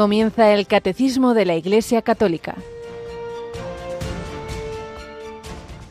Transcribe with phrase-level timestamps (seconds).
[0.00, 2.56] Comienza el Catecismo de la Iglesia Católica.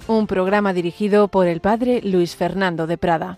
[0.07, 3.37] Un programa dirigido por el Padre Luis Fernando de Prada.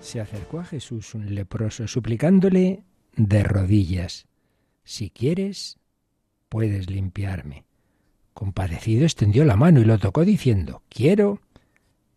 [0.00, 2.84] Se acercó a Jesús un leproso, suplicándole
[3.16, 4.28] de rodillas,
[4.84, 5.76] si quieres,
[6.48, 7.64] puedes limpiarme.
[8.34, 11.40] Compadecido extendió la mano y lo tocó diciendo, quiero,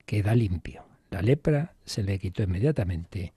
[0.05, 0.86] queda limpio.
[1.09, 3.34] La lepra se le quitó inmediatamente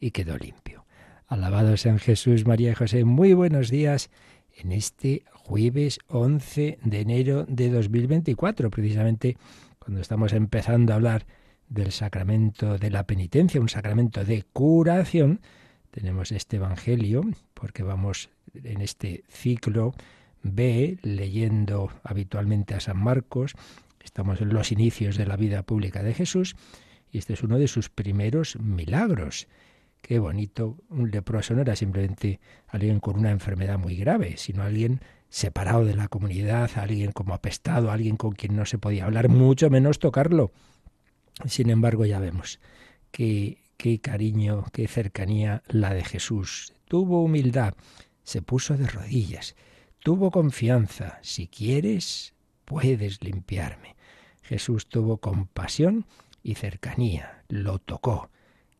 [0.00, 0.84] y quedó limpio.
[1.26, 3.04] Alabado sean Jesús, María y José.
[3.04, 4.10] Muy buenos días
[4.56, 9.36] en este jueves 11 de enero de 2024, precisamente
[9.78, 11.26] cuando estamos empezando a hablar
[11.68, 15.40] del sacramento de la penitencia, un sacramento de curación.
[15.90, 17.22] Tenemos este Evangelio
[17.54, 19.94] porque vamos en este ciclo
[20.42, 23.54] B, leyendo habitualmente a San Marcos.
[24.02, 26.56] Estamos en los inicios de la vida pública de Jesús
[27.10, 29.48] y este es uno de sus primeros milagros.
[30.00, 35.00] Qué bonito, un leproso no era simplemente alguien con una enfermedad muy grave, sino alguien
[35.28, 39.70] separado de la comunidad, alguien como apestado, alguien con quien no se podía hablar, mucho
[39.70, 40.50] menos tocarlo.
[41.46, 42.58] Sin embargo, ya vemos
[43.12, 46.74] que qué cariño, qué cercanía la de Jesús.
[46.88, 47.74] Tuvo humildad,
[48.24, 49.54] se puso de rodillas
[50.02, 51.18] tuvo confianza.
[51.22, 53.96] Si quieres, puedes limpiarme.
[54.42, 56.06] Jesús tuvo compasión
[56.42, 57.44] y cercanía.
[57.48, 58.30] Lo tocó.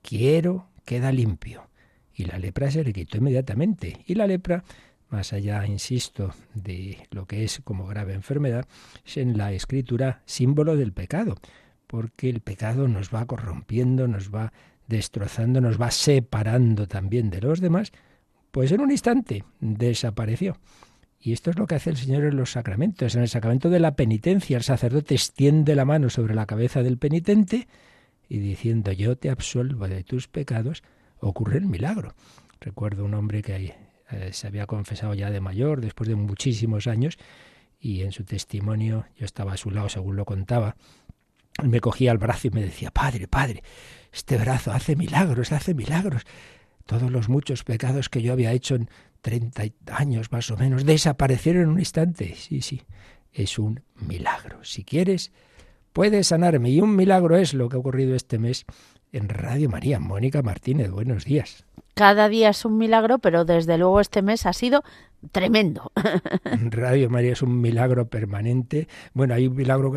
[0.02, 1.68] Quiero, queda limpio.
[2.14, 4.02] Y la lepra se le quitó inmediatamente.
[4.06, 4.64] Y la lepra,
[5.08, 8.66] más allá, insisto, de lo que es como grave enfermedad,
[9.06, 11.36] es en la escritura símbolo del pecado.
[11.86, 14.52] Porque el pecado nos va corrompiendo, nos va
[14.88, 17.92] destrozando, nos va separando también de los demás.
[18.50, 20.58] Pues en un instante desapareció.
[21.24, 23.14] Y esto es lo que hace el Señor en los sacramentos.
[23.14, 26.98] En el sacramento de la penitencia, el sacerdote extiende la mano sobre la cabeza del
[26.98, 27.68] penitente
[28.28, 30.82] y diciendo yo te absuelvo de tus pecados,
[31.20, 32.14] ocurre el milagro.
[32.60, 33.74] Recuerdo un hombre que
[34.10, 37.18] eh, se había confesado ya de mayor, después de muchísimos años,
[37.78, 40.76] y en su testimonio, yo estaba a su lado según lo contaba,
[41.62, 43.62] me cogía el brazo y me decía, Padre, Padre,
[44.12, 46.22] este brazo hace milagros, hace milagros.
[46.86, 48.88] Todos los muchos pecados que yo había hecho en
[49.22, 52.34] treinta años más o menos, desaparecieron en un instante.
[52.36, 52.82] Sí, sí,
[53.32, 54.62] es un milagro.
[54.64, 55.32] Si quieres,
[55.92, 56.70] puedes sanarme.
[56.70, 58.66] Y un milagro es lo que ha ocurrido este mes
[59.12, 59.98] en Radio María.
[59.98, 61.64] Mónica Martínez, buenos días.
[61.94, 64.82] Cada día es un milagro, pero desde luego este mes ha sido
[65.30, 65.92] tremendo.
[66.70, 68.88] Radio María es un milagro permanente.
[69.14, 69.94] Bueno, hay un milagro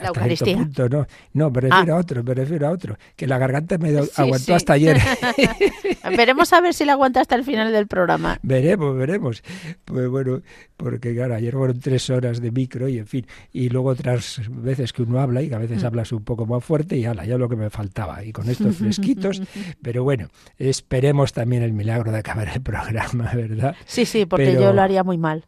[0.00, 1.98] hasta cierto punto, no, no, me refiero ah.
[1.98, 4.98] a otro, me refiero a otro, que la garganta me aguantó hasta ayer.
[6.16, 8.38] veremos a ver si la aguanta hasta el final del programa.
[8.42, 9.42] Veremos, veremos.
[9.84, 10.40] Pues bueno,
[10.76, 14.92] porque claro, ayer fueron tres horas de micro y en fin, y luego otras veces
[14.92, 15.86] que uno habla y que a veces mm.
[15.86, 18.24] hablas un poco más fuerte y ala, ya lo que me faltaba.
[18.24, 19.42] Y con estos fresquitos,
[19.82, 23.74] pero bueno, esperemos también el milagro de acabar el programa, ¿verdad?
[23.84, 25.44] Sí, sí, porque yo lo haría muy mal.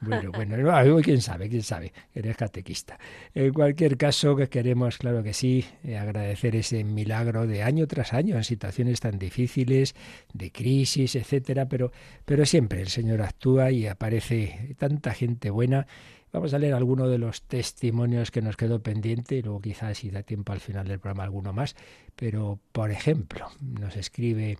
[0.00, 2.98] Bueno, bueno, quién sabe, quién sabe, eres catequista.
[3.34, 8.12] En cualquier caso, que queremos, claro que sí, eh, agradecer ese milagro de año tras
[8.12, 9.94] año en situaciones tan difíciles,
[10.32, 11.92] de crisis, etcétera, pero,
[12.24, 15.86] pero siempre el Señor actúa y aparece tanta gente buena.
[16.32, 20.10] Vamos a leer alguno de los testimonios que nos quedó pendiente y luego quizás si
[20.10, 21.76] da tiempo al final del programa alguno más.
[22.16, 24.58] Pero, por ejemplo, nos escribe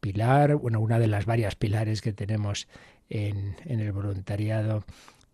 [0.00, 2.68] Pilar, bueno, una de las varias pilares que tenemos
[3.10, 4.84] en, el voluntariado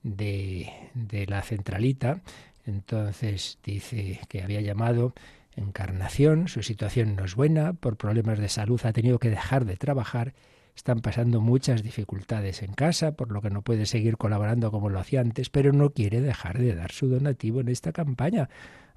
[0.02, 2.20] de, de la centralita.
[2.66, 5.14] Entonces dice que había llamado
[5.56, 9.76] Encarnación, su situación no es buena, por problemas de salud ha tenido que dejar de
[9.76, 10.34] trabajar,
[10.76, 15.00] están pasando muchas dificultades en casa, por lo que no puede seguir colaborando como lo
[15.00, 18.50] hacía antes, pero no quiere dejar de dar su donativo en esta campaña,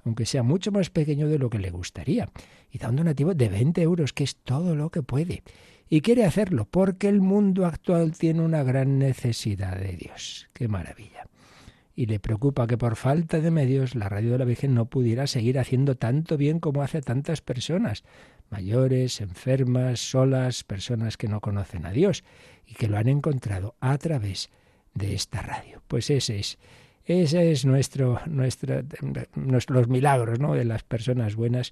[0.04, 2.28] aunque sea mucho más pequeño de lo que le gustaría.
[2.70, 5.42] Y da un donativo de 20 euros, que es todo lo que puede.
[5.92, 10.48] Y quiere hacerlo porque el mundo actual tiene una gran necesidad de Dios.
[10.52, 11.26] ¡Qué maravilla!
[11.96, 15.26] Y le preocupa que por falta de medios la radio de la Virgen no pudiera
[15.26, 18.04] seguir haciendo tanto bien como hace tantas personas,
[18.50, 22.22] mayores, enfermas, solas, personas que no conocen a Dios
[22.64, 24.48] y que lo han encontrado a través
[24.94, 25.82] de esta radio.
[25.88, 26.56] Pues ese es
[27.04, 28.82] ese es nuestro, nuestro,
[29.34, 30.54] los milagros ¿no?
[30.54, 31.70] de las personas buenas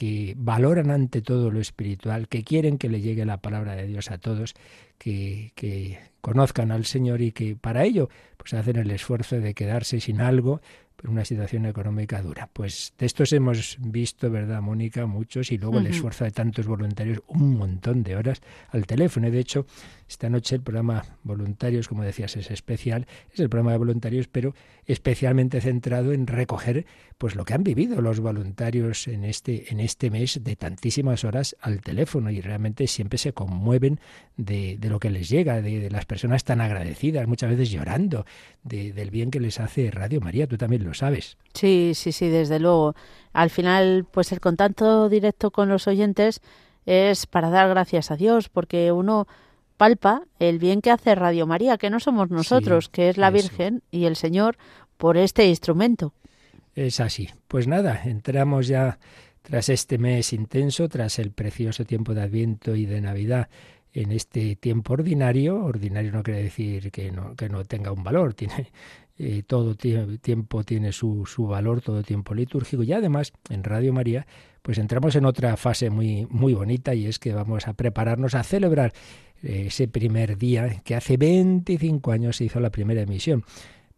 [0.00, 4.10] que valoran ante todo lo espiritual, que quieren que le llegue la palabra de Dios
[4.10, 4.54] a todos,
[4.96, 8.08] que, que conozcan al Señor y que para ello
[8.38, 10.62] pues hacen el esfuerzo de quedarse sin algo
[11.06, 12.48] una situación económica dura.
[12.52, 15.06] Pues de estos hemos visto, ¿verdad, Mónica?
[15.06, 19.30] Muchos y luego el esfuerzo de tantos voluntarios, un montón de horas al teléfono.
[19.30, 19.66] de hecho,
[20.10, 24.54] esta noche el programa Voluntarios, como decías, es especial, es el programa de voluntarios, pero
[24.84, 26.84] especialmente centrado en recoger
[27.16, 31.56] pues lo que han vivido los voluntarios en este, en este mes de tantísimas horas
[31.60, 34.00] al teléfono y realmente siempre se conmueven
[34.36, 38.26] de, de lo que les llega, de, las personas tan agradecidas, muchas veces llorando
[38.64, 40.48] de, del bien que les hace Radio María.
[40.48, 41.36] Tú también lo sabes.
[41.54, 42.96] Sí, sí, sí, desde luego.
[43.32, 46.40] Al final, pues el contacto directo con los oyentes
[46.84, 49.28] es para dar gracias a Dios, porque uno
[49.80, 53.82] palpa el bien que hace Radio María, que no somos nosotros, que es la Virgen
[53.90, 54.58] y el Señor
[54.98, 56.12] por este instrumento.
[56.74, 57.30] Es así.
[57.48, 58.98] Pues nada, entramos ya
[59.40, 63.48] tras este mes intenso, tras el precioso tiempo de Adviento y de Navidad,
[63.94, 65.64] en este tiempo ordinario.
[65.64, 68.70] Ordinario no quiere decir que no, que no tenga un valor, tiene
[69.46, 72.82] todo tiempo tiene su, su valor, todo tiempo litúrgico.
[72.82, 74.26] Y además, en Radio María,
[74.62, 78.42] pues entramos en otra fase muy, muy bonita y es que vamos a prepararnos a
[78.42, 78.92] celebrar
[79.42, 83.44] eh, ese primer día que hace 25 años se hizo la primera emisión.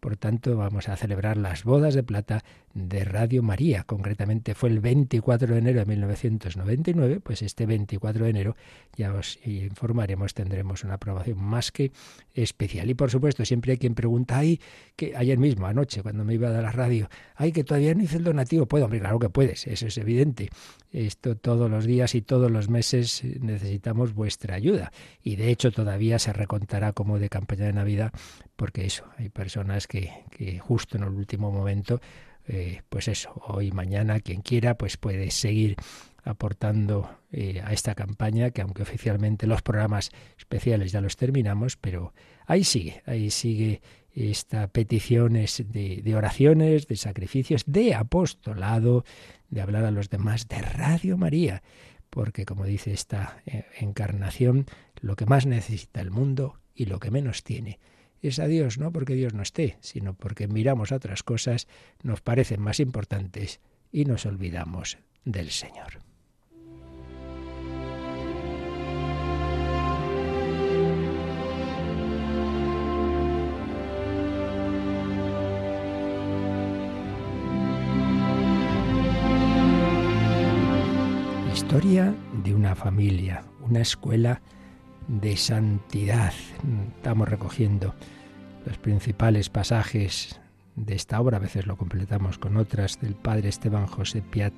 [0.03, 2.43] Por tanto, vamos a celebrar las bodas de plata
[2.75, 3.85] de Radio María.
[3.85, 8.57] Concretamente fue el 24 de enero de 1999, pues este 24 de enero
[8.97, 11.93] ya os informaremos, tendremos una aprobación más que
[12.35, 12.91] especial.
[12.91, 14.61] Y por supuesto, siempre hay quien pregunta, ay,
[14.97, 18.03] que ayer mismo, anoche, cuando me iba a dar la radio, ay, que todavía no
[18.03, 18.67] hice el donativo.
[18.67, 20.51] Puedo, hombre, claro que puedes, eso es evidente.
[20.91, 24.91] Esto todos los días y todos los meses necesitamos vuestra ayuda.
[25.23, 28.13] Y de hecho todavía se recontará como de campaña de Navidad
[28.63, 32.01] porque eso, hay personas que, que justo en el último momento,
[32.47, 35.77] eh, pues eso, hoy, mañana, quien quiera, pues puede seguir
[36.25, 42.13] aportando eh, a esta campaña, que aunque oficialmente los programas especiales ya los terminamos, pero
[42.47, 43.81] ahí sigue, ahí sigue
[44.15, 49.05] esta petición de, de oraciones, de sacrificios, de apostolado,
[49.49, 51.63] de hablar a los demás, de Radio María,
[52.11, 54.67] porque como dice esta eh, encarnación,
[55.01, 57.79] lo que más necesita el mundo y lo que menos tiene
[58.29, 61.67] es a Dios, no porque Dios no esté, sino porque miramos a otras cosas,
[62.03, 63.61] nos parecen más importantes
[63.91, 66.01] y nos olvidamos del Señor.
[81.53, 82.15] Historia
[82.45, 84.43] de una familia, una escuela
[85.09, 86.33] de santidad.
[86.97, 87.95] Estamos recogiendo
[88.67, 90.41] los principales pasajes
[90.77, 94.55] de esta obra, a veces lo completamos con otras del padre Esteban José Piat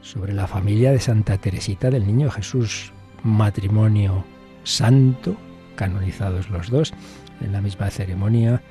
[0.00, 2.92] sobre la familia de Santa Teresita del Niño Jesús,
[3.22, 4.24] matrimonio
[4.64, 5.36] santo,
[5.76, 6.92] canonizados los dos
[7.40, 8.62] en la misma ceremonia,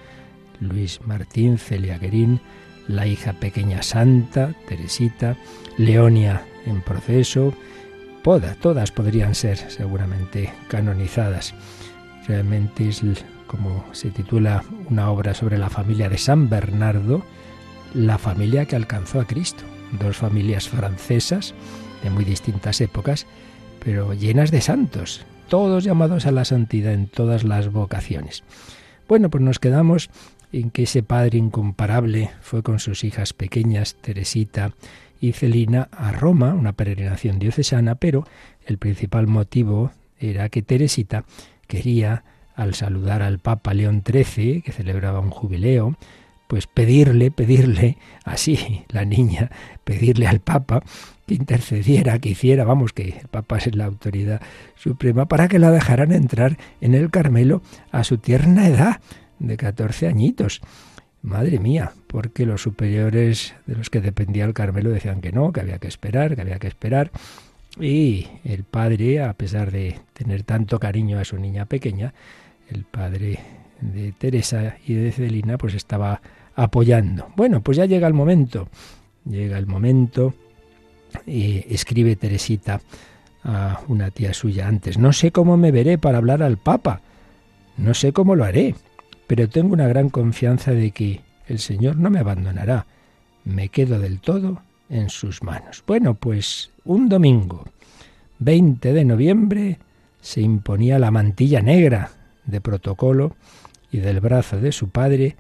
[0.60, 2.42] Luis Martín, Celia Guerín,
[2.88, 5.38] la hija pequeña santa, Teresita,
[5.78, 7.54] Leonia en proceso,
[8.24, 11.54] todas podrían ser seguramente canonizadas.
[12.28, 13.02] Realmente es,
[13.48, 17.24] como se titula una obra sobre la familia de San Bernardo,
[17.94, 19.64] la familia que alcanzó a Cristo.
[20.00, 21.54] Dos familias francesas
[22.04, 23.26] de muy distintas épocas,
[23.84, 28.44] pero llenas de santos, todos llamados a la santidad en todas las vocaciones.
[29.10, 30.10] Bueno, pues nos quedamos
[30.54, 34.72] en que ese padre incomparable fue con sus hijas pequeñas, Teresita
[35.22, 38.26] y Celina a Roma, una peregrinación diocesana, pero
[38.66, 41.24] el principal motivo era que Teresita
[41.68, 42.24] quería,
[42.56, 45.96] al saludar al Papa León XIII, que celebraba un jubileo,
[46.48, 49.52] pues pedirle, pedirle, así la niña,
[49.86, 50.84] pedirle al Papa
[51.26, 54.42] que intercediera, que hiciera, vamos, que el Papa es la autoridad
[54.76, 57.62] suprema, para que la dejaran entrar en el Carmelo
[57.92, 59.00] a su tierna edad
[59.40, 60.62] de 14 añitos.
[61.22, 65.62] Madre mía, porque los superiores de los que dependía el Carmelo decían que no, que
[65.62, 67.10] había que esperar, que había que esperar.
[67.80, 72.14] Y el padre, a pesar de tener tanto cariño a su niña pequeña,
[72.70, 73.40] el padre
[73.80, 76.22] de Teresa y de Celina, pues estaba
[76.54, 77.30] apoyando.
[77.38, 78.68] Bueno, pues ya llega el momento,
[79.24, 80.34] llega el momento,
[81.26, 82.82] y escribe Teresita
[83.44, 87.02] a una tía suya antes, no sé cómo me veré para hablar al Papa,
[87.78, 88.76] no sé cómo lo haré,
[89.28, 92.86] pero tengo una gran confianza de que el Señor no me abandonará.
[93.44, 95.84] Me quedo del todo en sus manos.
[95.86, 97.66] Bueno, pues un domingo,
[98.40, 99.80] 20 de noviembre,
[100.22, 102.12] se imponía la mantilla negra
[102.46, 103.36] de protocolo
[103.92, 105.36] y del brazo de su padre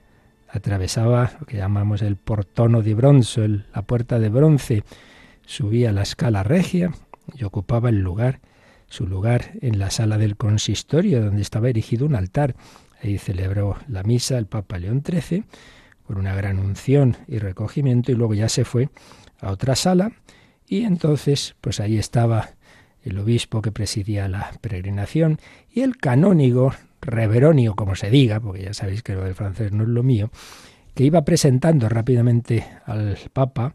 [0.49, 4.83] atravesaba lo que llamamos el portono de bronzo, la puerta de bronce,
[5.45, 6.91] subía la escala regia
[7.35, 8.39] y ocupaba el lugar,
[8.87, 12.55] su lugar en la sala del consistorio donde estaba erigido un altar
[13.03, 15.43] Ahí celebró la misa el Papa León XIII,
[16.11, 18.89] con una gran unción y recogimiento y luego ya se fue
[19.39, 20.11] a otra sala
[20.67, 22.49] y entonces pues ahí estaba
[23.01, 25.39] el obispo que presidía la peregrinación
[25.73, 29.83] y el canónigo reveronio, como se diga, porque ya sabéis que lo del francés no
[29.83, 30.31] es lo mío,
[30.95, 33.73] que iba presentando rápidamente al Papa,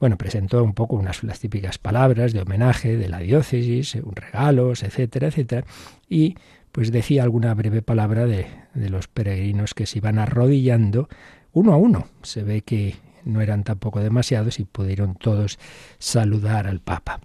[0.00, 5.28] bueno, presentó un poco unas las típicas palabras de homenaje de la diócesis, regalos, etcétera,
[5.28, 5.66] etcétera,
[6.08, 6.36] y
[6.72, 11.08] pues decía alguna breve palabra de, de los peregrinos que se iban arrodillando
[11.56, 12.06] uno a uno.
[12.22, 15.58] Se ve que no eran tampoco demasiados y pudieron todos
[15.98, 17.20] saludar al Papa.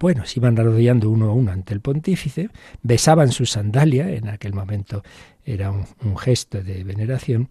[0.00, 2.48] Bueno, se iban arrodillando uno a uno ante el pontífice,
[2.82, 5.02] besaban su sandalia, en aquel momento
[5.44, 7.50] era un, un gesto de veneración,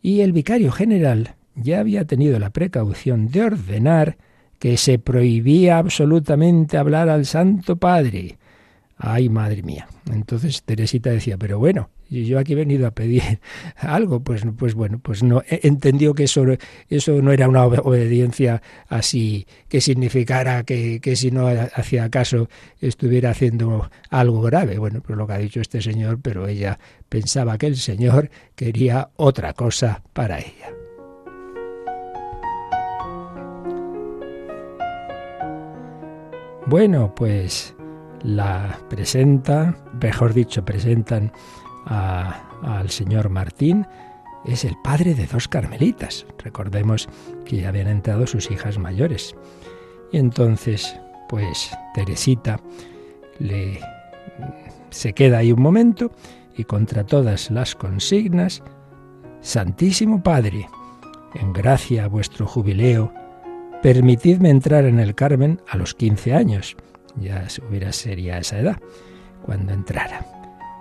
[0.00, 4.16] y el vicario general ya había tenido la precaución de ordenar
[4.58, 8.38] que se prohibía absolutamente hablar al Santo Padre.
[8.98, 9.88] Ay, madre mía.
[10.10, 13.22] Entonces Teresita decía, pero bueno, yo aquí he venido a pedir
[13.76, 16.44] algo, pues, pues bueno, pues no entendió que eso,
[16.88, 22.48] eso no era una obediencia así que significara que, que si no hacía caso
[22.80, 24.78] estuviera haciendo algo grave.
[24.78, 26.78] Bueno, pues lo que ha dicho este señor, pero ella
[27.10, 30.72] pensaba que el Señor quería otra cosa para ella.
[36.66, 37.75] Bueno, pues
[38.26, 41.32] la presenta, mejor dicho, presentan
[41.86, 43.86] al señor Martín,
[44.44, 46.26] es el padre de dos carmelitas.
[46.42, 47.08] Recordemos
[47.44, 49.34] que ya habían entrado sus hijas mayores.
[50.12, 52.60] Y entonces, pues Teresita
[53.38, 53.80] le
[54.90, 56.10] se queda ahí un momento
[56.56, 58.62] y contra todas las consignas,
[59.40, 60.68] Santísimo Padre,
[61.34, 63.12] en gracia a vuestro jubileo,
[63.82, 66.76] permitidme entrar en el Carmen a los 15 años.
[67.20, 68.76] Ya hubiera sería esa edad
[69.42, 70.24] cuando entrara.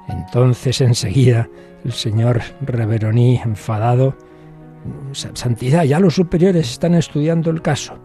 [0.07, 1.47] Entonces enseguida
[1.83, 4.15] el señor Reveroní, enfadado,
[5.13, 7.97] Santidad, ya los superiores están estudiando el caso.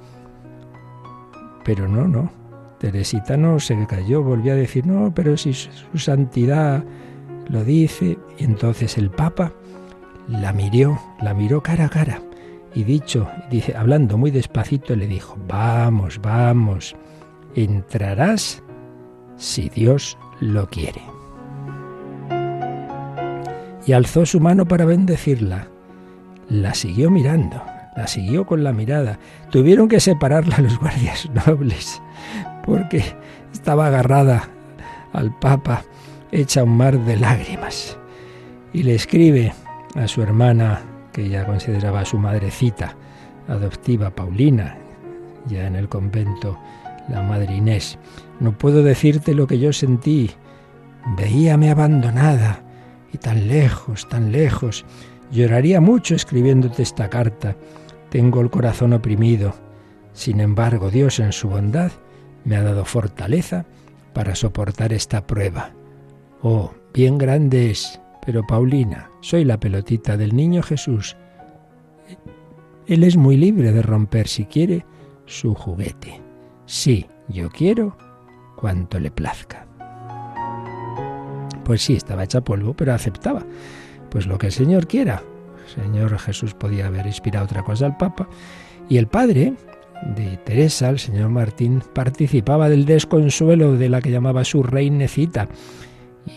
[1.64, 2.30] Pero no, no.
[2.78, 6.82] Teresita no se cayó, volvió a decir, no, pero si su santidad
[7.48, 8.18] lo dice.
[8.38, 9.52] Y entonces el Papa
[10.28, 12.22] la miró, la miró cara a cara.
[12.74, 16.96] Y dicho, dice, hablando muy despacito, le dijo, vamos, vamos,
[17.54, 18.62] entrarás
[19.36, 21.00] si Dios lo quiere
[23.86, 25.68] y alzó su mano para bendecirla.
[26.48, 27.62] La siguió mirando,
[27.96, 29.18] la siguió con la mirada.
[29.50, 32.00] Tuvieron que separarla los guardias nobles,
[32.64, 33.02] porque
[33.52, 34.48] estaba agarrada
[35.12, 35.82] al Papa,
[36.32, 37.98] hecha un mar de lágrimas.
[38.72, 39.52] Y le escribe
[39.96, 42.94] a su hermana, que ya consideraba su madrecita
[43.48, 44.76] adoptiva, Paulina,
[45.48, 46.56] ya en el convento,
[47.10, 47.98] la madre Inés.
[48.38, 50.30] No puedo decirte lo que yo sentí.
[51.16, 52.62] Veíame abandonada
[53.12, 54.84] y tan lejos, tan lejos.
[55.30, 57.56] Lloraría mucho escribiéndote esta carta.
[58.10, 59.54] Tengo el corazón oprimido.
[60.12, 61.92] Sin embargo, Dios en su bondad
[62.44, 63.64] me ha dado fortaleza
[64.12, 65.72] para soportar esta prueba.
[66.42, 71.16] Oh, bien grande es, pero Paulina, soy la pelotita del niño Jesús.
[72.86, 74.84] Él es muy libre de romper si quiere
[75.26, 76.29] su juguete.
[76.70, 77.96] Sí, yo quiero
[78.54, 79.66] cuanto le plazca.
[81.64, 83.44] Pues sí, estaba hecha polvo, pero aceptaba.
[84.08, 85.20] Pues lo que el Señor quiera.
[85.64, 88.28] El Señor Jesús podía haber inspirado otra cosa al Papa.
[88.88, 89.54] Y el padre
[90.14, 95.48] de Teresa, el señor Martín, participaba del desconsuelo de la que llamaba su reinecita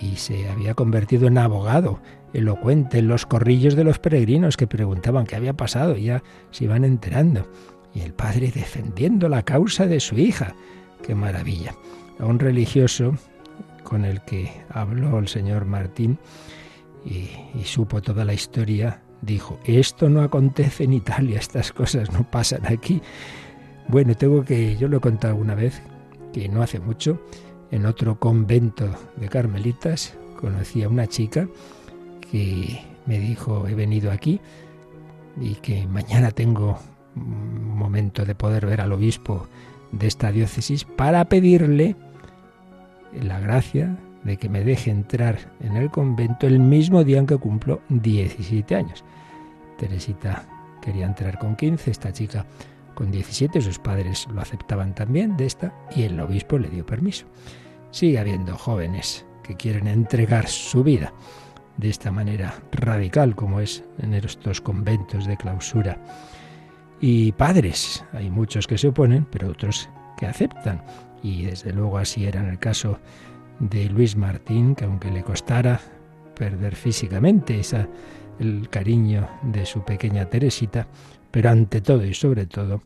[0.01, 1.99] y se había convertido en abogado
[2.33, 6.63] elocuente en los corrillos de los peregrinos que preguntaban qué había pasado y ya se
[6.63, 7.47] iban enterando.
[7.93, 10.55] Y el padre defendiendo la causa de su hija.
[11.05, 11.75] ¡Qué maravilla!
[12.19, 13.15] A un religioso
[13.83, 16.17] con el que habló el señor Martín
[17.05, 17.29] y,
[17.63, 23.01] supo toda la historia, dijo, esto no acontece en Italia, estas cosas no pasan aquí.
[23.87, 25.81] Bueno, tengo que, yo lo he contado alguna vez,
[26.31, 27.21] que no hace mucho,
[27.71, 31.47] en otro convento de carmelitas, conocí a una chica
[32.31, 34.39] que me dijo, he venido aquí
[35.39, 36.79] y que mañana tengo
[37.15, 39.47] momento de poder ver al obispo
[39.91, 41.95] de esta diócesis para pedirle
[43.21, 47.37] la gracia de que me deje entrar en el convento el mismo día en que
[47.37, 49.03] cumplo 17 años.
[49.77, 50.45] Teresita
[50.81, 52.45] quería entrar con 15, esta chica
[52.95, 57.25] con 17, sus padres lo aceptaban también de esta y el obispo le dio permiso.
[57.91, 61.13] Sigue habiendo jóvenes que quieren entregar su vida
[61.77, 65.97] de esta manera radical como es en estos conventos de clausura.
[67.05, 70.81] Y padres, hay muchos que se oponen, pero otros que aceptan
[71.21, 72.97] y desde luego así era en el caso
[73.59, 75.81] de Luis Martín, que aunque le costara
[76.33, 77.59] perder físicamente
[78.39, 80.87] el cariño de su pequeña Teresita,
[81.29, 82.83] pero ante todo y sobre todo,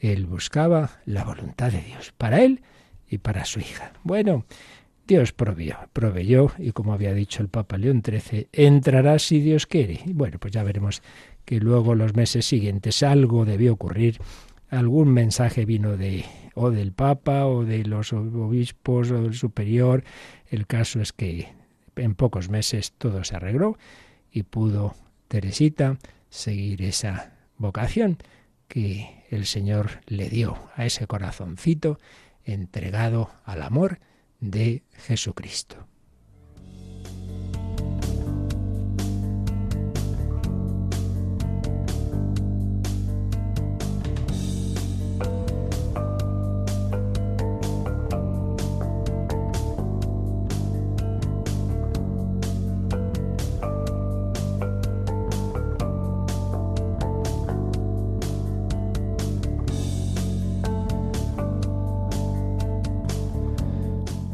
[0.00, 2.62] él buscaba la voluntad de Dios para él
[3.08, 3.92] y para su hija.
[4.02, 4.46] Bueno,
[5.06, 10.00] Dios provió, proveyó y como había dicho el Papa León XIII, entrará si Dios quiere.
[10.06, 11.02] Y bueno, pues ya veremos
[11.50, 14.20] que luego los meses siguientes algo debió ocurrir,
[14.68, 20.04] algún mensaje vino de o del Papa o de los obispos o del superior.
[20.48, 21.48] El caso es que
[21.96, 23.76] en pocos meses todo se arregló
[24.30, 24.94] y pudo
[25.26, 28.18] Teresita seguir esa vocación
[28.68, 31.98] que el Señor le dio a ese corazoncito
[32.44, 33.98] entregado al amor
[34.38, 35.89] de Jesucristo.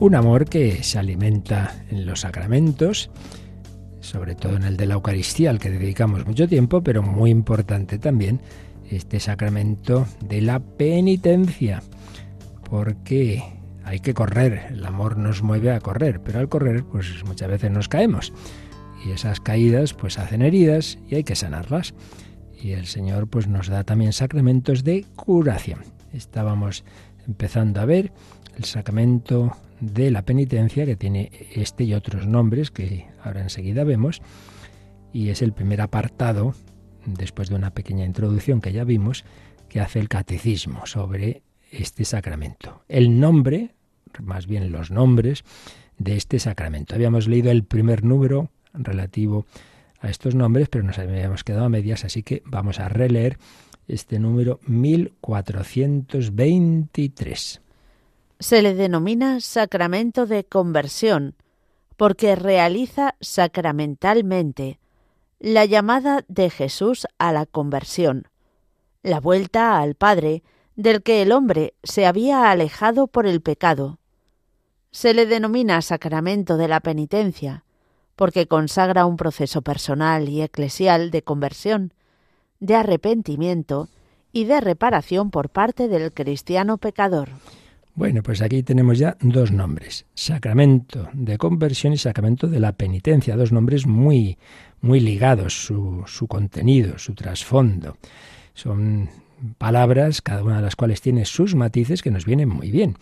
[0.07, 3.11] Un amor que se alimenta en los sacramentos,
[3.99, 7.99] sobre todo en el de la Eucaristía, al que dedicamos mucho tiempo, pero muy importante
[7.99, 8.41] también
[8.89, 11.83] este sacramento de la penitencia,
[12.71, 13.43] porque
[13.83, 17.73] hay que correr, el amor nos mueve a correr, pero al correr pues muchas veces
[17.73, 18.33] nos caemos
[19.05, 21.95] y esas caídas pues hacen heridas y hay que sanarlas.
[22.63, 25.81] Y el Señor pues nos da también sacramentos de curación.
[26.13, 26.85] Estábamos
[27.27, 28.13] empezando a ver
[28.57, 34.23] el sacramento de la penitencia, que tiene este y otros nombres que ahora enseguida vemos,
[35.13, 36.55] y es el primer apartado,
[37.05, 39.25] después de una pequeña introducción que ya vimos,
[39.69, 42.83] que hace el catecismo sobre este sacramento.
[42.89, 43.75] El nombre,
[44.23, 45.45] más bien los nombres
[45.99, 46.95] de este sacramento.
[46.95, 49.47] Habíamos leído el primer número relativo
[50.01, 53.39] a estos nombres, pero nos habíamos quedado a medias, así que vamos a releer
[53.89, 57.63] este número 1423
[58.39, 61.35] se le denomina sacramento de conversión,
[61.97, 64.79] porque realiza sacramentalmente
[65.39, 68.29] la llamada de Jesús a la conversión,
[69.03, 70.43] la vuelta al Padre
[70.75, 73.99] del que el hombre se había alejado por el pecado.
[74.91, 77.65] Se le denomina sacramento de la penitencia,
[78.15, 81.93] porque consagra un proceso personal y eclesial de conversión,
[82.61, 83.89] de arrepentimiento
[84.33, 87.31] y de reparación por parte del cristiano pecador.
[87.97, 93.37] Bueno, pues aquí tenemos ya dos nombres, sacramento de conversión y sacramento de la penitencia,
[93.37, 94.37] dos nombres muy,
[94.83, 97.97] muy ligados, su, su contenido, su trasfondo.
[98.53, 99.09] Son
[99.57, 102.99] palabras, cada una de las cuales tiene sus matices que nos vienen muy bien,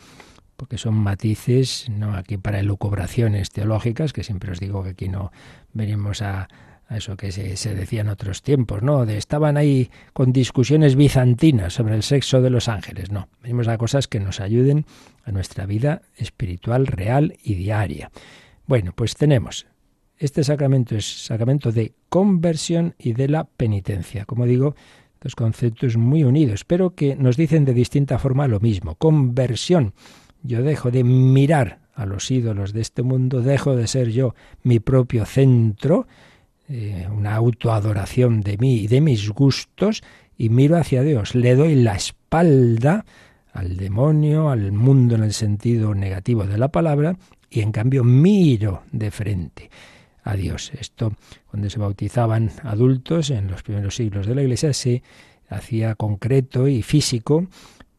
[0.57, 5.33] porque son matices, no aquí para elucubraciones teológicas, que siempre os digo que aquí no
[5.72, 6.48] venimos a,
[6.90, 9.07] eso que se, decía en otros tiempos, ¿no?
[9.07, 13.11] De estaban ahí con discusiones bizantinas sobre el sexo de los ángeles.
[13.11, 14.87] No, venimos a cosas que nos ayuden
[15.25, 18.11] a nuestra vida espiritual real y diaria.
[18.66, 19.66] Bueno, pues tenemos
[20.18, 24.25] este sacramento es sacramento de conversión y de la penitencia.
[24.25, 24.75] Como digo,
[25.20, 28.94] dos conceptos muy unidos, pero que nos dicen de distinta forma lo mismo.
[28.94, 29.94] Conversión.
[30.42, 34.81] Yo dejo de mirar a los ídolos de este mundo, dejo de ser yo mi
[34.81, 36.07] propio centro
[36.68, 40.03] eh, una autoadoración de mí y de mis gustos
[40.37, 43.05] y miro hacia Dios, le doy la espalda
[43.53, 47.16] al demonio, al mundo en el sentido negativo de la palabra,
[47.50, 49.70] y en cambio miro de frente
[50.24, 50.72] a Dios.
[50.79, 51.12] Esto,
[51.46, 55.03] cuando se bautizaban adultos en los primeros siglos de la Iglesia, se
[55.48, 57.46] hacía concreto y físico,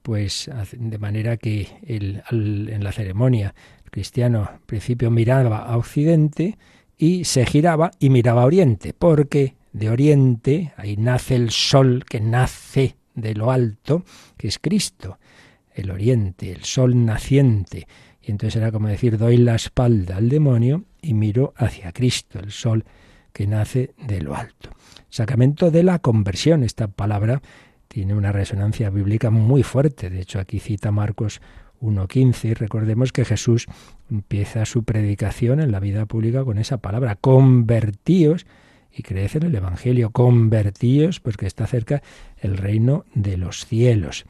[0.02, 6.58] pues de manera que el, en la ceremonia el cristiano al principio miraba a Occidente,
[6.98, 12.22] y se giraba y miraba a Oriente, porque de Oriente ahí nace el sol que
[12.22, 14.04] nace de lo alto,
[14.38, 15.20] que es Cristo,
[15.74, 17.88] el Oriente, el sol naciente.
[18.22, 22.52] Y entonces era como decir, doy la espalda al demonio y miro hacia Cristo, el
[22.52, 22.86] sol
[23.32, 24.70] que nace de lo alto.
[25.10, 27.42] Sacramento de la conversión, esta palabra
[27.88, 30.10] tiene una resonancia bíblica muy fuerte.
[30.10, 31.42] De hecho, aquí cita Marcos
[31.86, 33.68] 1.15 y recordemos que Jesús
[34.10, 38.46] empieza su predicación en la vida pública con esa palabra, convertíos
[38.92, 42.02] y creed en el Evangelio, convertíos, pues que está cerca
[42.38, 44.26] el reino de los cielos.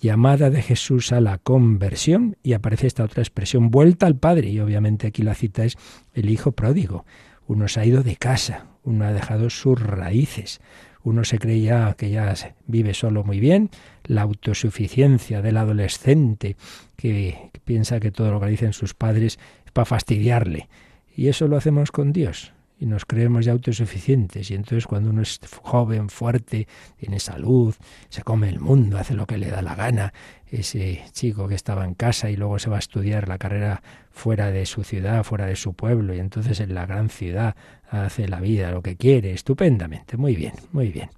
[0.00, 4.60] Llamada de Jesús a la conversión y aparece esta otra expresión, vuelta al Padre, y
[4.60, 5.76] obviamente aquí la cita es
[6.12, 7.04] el Hijo pródigo.
[7.46, 10.60] Uno se ha ido de casa, uno ha dejado sus raíces,
[11.04, 12.34] uno se creía que ya
[12.66, 13.70] vive solo muy bien,
[14.04, 16.56] la autosuficiencia del adolescente
[16.96, 20.68] que piensa que todo lo que dicen sus padres es para fastidiarle.
[21.14, 22.52] Y eso lo hacemos con Dios.
[22.82, 24.50] y nos creemos ya autosuficientes.
[24.50, 26.66] Y entonces cuando uno es joven, fuerte,
[26.98, 27.76] tiene salud,
[28.08, 30.12] se come el mundo, hace lo que le da la gana,
[30.50, 34.50] ese chico que estaba en casa y luego se va a estudiar la carrera fuera
[34.50, 37.54] de su ciudad, fuera de su pueblo, y entonces en la gran ciudad
[37.92, 41.10] hace la vida, lo que quiere, estupendamente, muy bien, muy bien.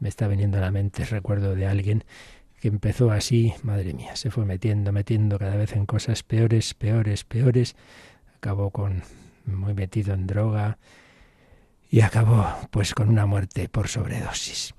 [0.00, 2.04] Me está viniendo a la mente el recuerdo de alguien
[2.60, 7.24] que empezó así, madre mía, se fue metiendo, metiendo cada vez en cosas peores, peores,
[7.24, 7.76] peores,
[8.36, 9.02] acabó con
[9.46, 10.78] muy metido en droga
[11.90, 14.74] y acabó pues con una muerte por sobredosis.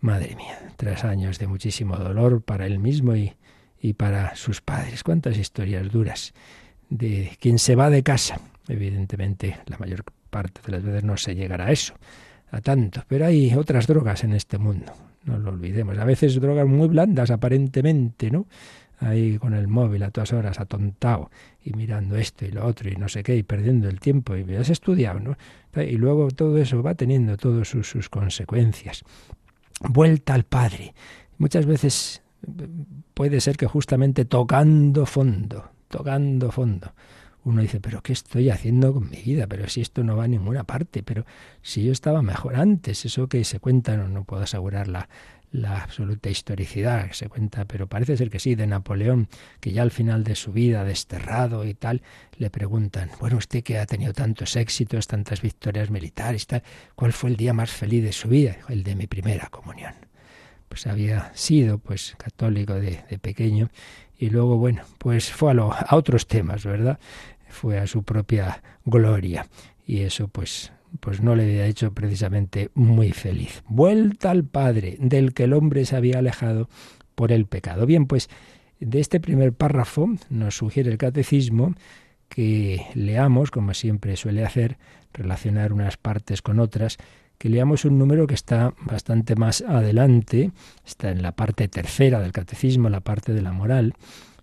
[0.00, 3.34] Madre mía, tres años de muchísimo dolor para él mismo y,
[3.80, 5.04] y para sus padres.
[5.04, 6.32] Cuántas historias duras
[6.88, 8.40] de quien se va de casa.
[8.68, 11.94] Evidentemente, la mayor parte de las veces no se llegará a eso,
[12.50, 14.92] a tanto, pero hay otras drogas en este mundo
[15.24, 15.98] no lo olvidemos.
[15.98, 18.46] A veces drogas muy blandas aparentemente, ¿no?
[18.98, 21.30] Ahí con el móvil a todas horas, atontado,
[21.64, 24.54] y mirando esto y lo otro y no sé qué, y perdiendo el tiempo, y
[24.54, 25.36] has estudiado, ¿no?
[25.82, 29.02] Y luego todo eso va teniendo todas sus, sus consecuencias.
[29.80, 30.94] Vuelta al Padre.
[31.38, 32.22] Muchas veces
[33.14, 36.92] puede ser que justamente tocando fondo, tocando fondo,
[37.44, 39.46] uno dice, pero ¿qué estoy haciendo con mi vida?
[39.46, 41.24] Pero si esto no va a ninguna parte, pero
[41.60, 45.08] si yo estaba mejor antes, eso que se cuenta, no, puedo asegurar la,
[45.50, 49.28] la absoluta historicidad se cuenta, pero parece ser que sí, de Napoleón,
[49.60, 52.02] que ya al final de su vida, desterrado y tal,
[52.38, 56.62] le preguntan, bueno, usted que ha tenido tantos éxitos, tantas victorias militares, tal,
[56.94, 58.56] ¿cuál fue el día más feliz de su vida?
[58.68, 59.94] El de mi primera comunión.
[60.68, 63.68] Pues había sido pues católico de, de pequeño
[64.22, 67.00] y luego, bueno, pues fue a, lo, a otros temas, ¿verdad?
[67.52, 69.46] Fue a su propia gloria
[69.86, 73.62] y eso pues pues no le había hecho precisamente muy feliz.
[73.66, 76.68] Vuelta al Padre, del que el hombre se había alejado
[77.14, 77.86] por el pecado.
[77.86, 78.28] Bien, pues
[78.78, 81.74] de este primer párrafo nos sugiere el catecismo
[82.28, 84.78] que leamos, como siempre suele hacer,
[85.12, 86.98] relacionar unas partes con otras,
[87.38, 90.52] que leamos un número que está bastante más adelante,
[90.86, 93.94] está en la parte tercera del catecismo, la parte de la moral,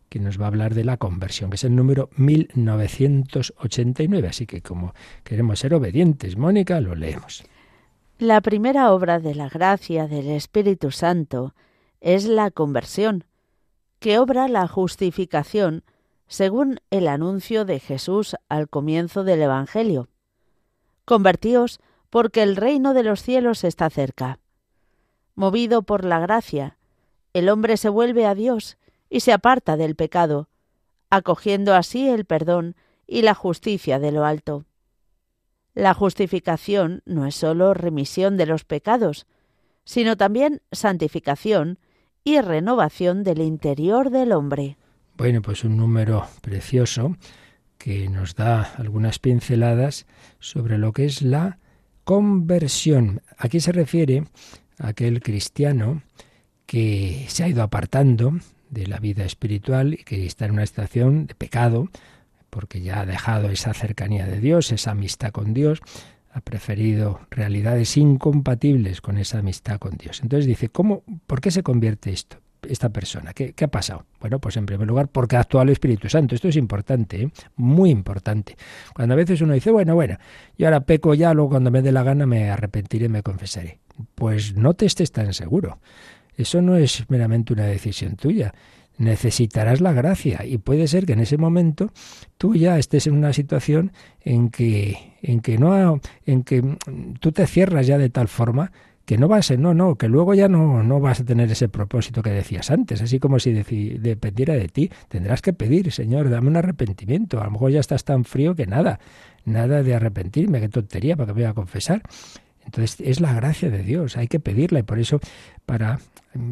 [0.09, 4.27] que nos va a hablar de la conversión, que es el número 1989.
[4.27, 4.93] Así que como
[5.23, 7.43] queremos ser obedientes, Mónica, lo leemos.
[8.17, 11.53] La primera obra de la gracia del Espíritu Santo
[12.01, 13.25] es la conversión,
[13.99, 15.83] que obra la justificación
[16.27, 20.09] según el anuncio de Jesús al comienzo del Evangelio.
[21.05, 24.39] Convertíos porque el reino de los cielos está cerca.
[25.35, 26.77] Movido por la gracia,
[27.33, 28.77] el hombre se vuelve a Dios
[29.09, 30.49] y se aparta del pecado,
[31.09, 32.75] acogiendo así el perdón
[33.07, 34.65] y la justicia de lo alto.
[35.73, 39.25] La justificación no es sólo remisión de los pecados,
[39.85, 41.79] sino también santificación
[42.23, 44.77] y renovación del interior del hombre.
[45.17, 47.15] Bueno, pues un número precioso
[47.77, 50.05] que nos da algunas pinceladas
[50.39, 51.59] sobre lo que es la
[52.03, 53.21] conversión.
[53.37, 54.25] Aquí se refiere
[54.77, 56.03] a aquel cristiano
[56.65, 58.33] que se ha ido apartando
[58.69, 61.89] de la vida espiritual y que está en una situación de pecado,
[62.49, 65.81] porque ya ha dejado esa cercanía de Dios, esa amistad con Dios,
[66.31, 70.21] ha preferido realidades incompatibles con esa amistad con Dios.
[70.21, 72.37] Entonces dice, ¿cómo, ¿por qué se convierte esto?
[72.67, 73.33] esta persona.
[73.33, 74.05] ¿Qué, ¿Qué, ha pasado?
[74.19, 76.35] Bueno, pues en primer lugar, porque ha actuado el Espíritu Santo.
[76.35, 77.31] Esto es importante, ¿eh?
[77.55, 78.57] muy importante.
[78.93, 80.17] Cuando a veces uno dice, bueno, bueno,
[80.57, 83.79] yo ahora peco ya, luego cuando me dé la gana me arrepentiré, me confesaré.
[84.15, 85.79] Pues no te estés tan seguro.
[86.39, 88.53] Eso no es meramente una decisión tuya.
[88.97, 91.91] Necesitarás la gracia y puede ser que en ese momento
[92.37, 96.77] tú ya estés en una situación en que en que no en que
[97.19, 98.71] tú te cierras ya de tal forma
[99.05, 101.67] que no vas a, no, no, que luego ya no, no vas a tener ese
[101.67, 104.91] propósito que decías antes, así como si dependiera de ti.
[105.07, 107.41] Tendrás que pedir, Señor, dame un arrepentimiento.
[107.41, 108.99] A lo mejor ya estás tan frío que nada,
[109.45, 112.03] nada de arrepentirme, qué tontería, para que voy a confesar.
[112.69, 115.19] Entonces es la gracia de Dios, hay que pedirla y por eso
[115.65, 115.99] para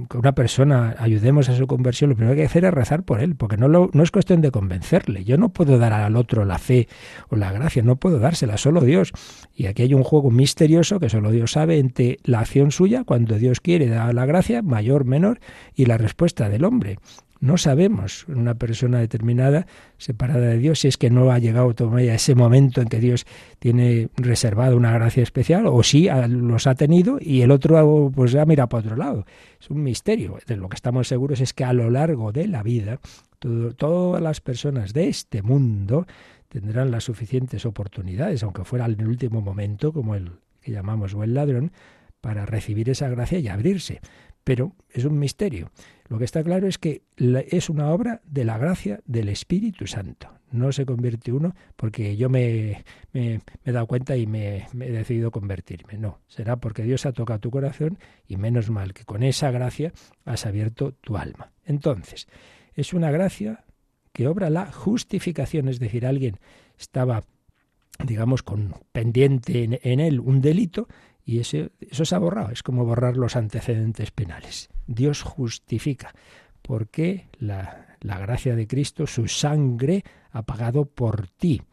[0.10, 3.04] que una persona ayudemos a su conversión, lo primero que hay que hacer es rezar
[3.04, 5.24] por él, porque no, no es cuestión de convencerle.
[5.24, 6.88] Yo no puedo dar al otro la fe
[7.30, 9.14] o la gracia, no puedo dársela, solo Dios.
[9.54, 13.38] Y aquí hay un juego misterioso que solo Dios sabe entre la acción suya, cuando
[13.38, 15.40] Dios quiere dar la gracia, mayor, menor,
[15.76, 16.98] y la respuesta del hombre.
[17.40, 22.16] No sabemos una persona determinada separada de Dios si es que no ha llegado todavía
[22.16, 23.26] ese momento en que Dios
[23.60, 28.46] tiene reservado una gracia especial o si los ha tenido y el otro pues ya
[28.46, 29.26] mira para otro lado.
[29.60, 30.38] Es un misterio.
[30.48, 33.00] De lo que estamos seguros es que a lo largo de la vida
[33.40, 36.08] todas las personas de este mundo
[36.48, 41.34] tendrán las suficientes oportunidades, aunque fuera en el último momento, como el que llamamos buen
[41.34, 41.72] ladrón,
[42.22, 44.02] para recibir esa gracia y abrirse
[44.48, 45.72] pero es un misterio.
[46.08, 50.30] Lo que está claro es que es una obra de la gracia del Espíritu Santo.
[50.52, 55.32] No se convierte uno porque yo me, he dado cuenta y me, me, he decidido
[55.32, 55.98] convertirme.
[55.98, 59.92] No, será porque Dios ha tocado tu corazón y menos mal que con esa gracia
[60.24, 61.52] has abierto tu alma.
[61.66, 62.30] Entonces,
[62.74, 63.66] es una gracia
[64.14, 66.38] que obra la justificación, es decir, alguien
[66.80, 67.26] estaba
[68.06, 70.88] digamos, con pendiente en, él un delito,
[71.28, 74.70] y eso, se ha borrado, es como borrar los antecedentes penales.
[74.88, 76.16] Dios justifica,
[76.62, 81.64] porque la, la gracia de Cristo, su sangre, ha pagado por ti,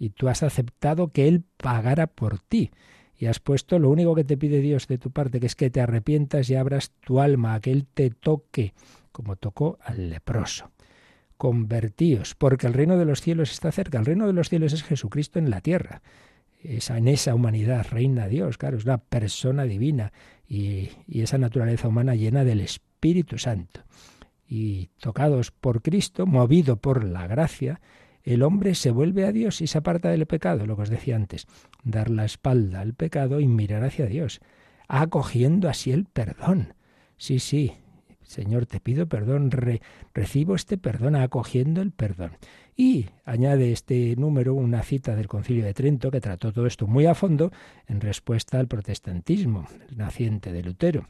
[0.00, 2.72] y tú has aceptado que Él pagara por ti.
[3.16, 5.70] Y has puesto lo único que te pide Dios de tu parte, que es que
[5.70, 8.74] te arrepientas y abras tu alma, a que Él te toque,
[9.12, 10.72] como tocó al leproso
[11.36, 13.98] convertíos, porque el reino de los cielos está cerca.
[13.98, 16.02] El reino de los cielos es Jesucristo en la tierra.
[16.62, 20.12] Esa, en esa humanidad reina Dios, claro, es una persona divina
[20.46, 23.82] y, y esa naturaleza humana llena del Espíritu Santo.
[24.48, 27.80] Y tocados por Cristo, movido por la gracia,
[28.24, 31.16] el hombre se vuelve a Dios y se aparta del pecado, lo que os decía
[31.16, 31.46] antes,
[31.82, 34.40] dar la espalda al pecado y mirar hacia Dios,
[34.86, 36.74] acogiendo así el perdón.
[37.16, 37.72] Sí, sí,
[38.28, 39.50] Señor, te pido perdón,
[40.12, 42.32] recibo este perdón, acogiendo el perdón.
[42.76, 47.06] Y añade este número una cita del Concilio de Trento que trató todo esto muy
[47.06, 47.50] a fondo
[47.86, 51.08] en respuesta al protestantismo, naciente de Lutero.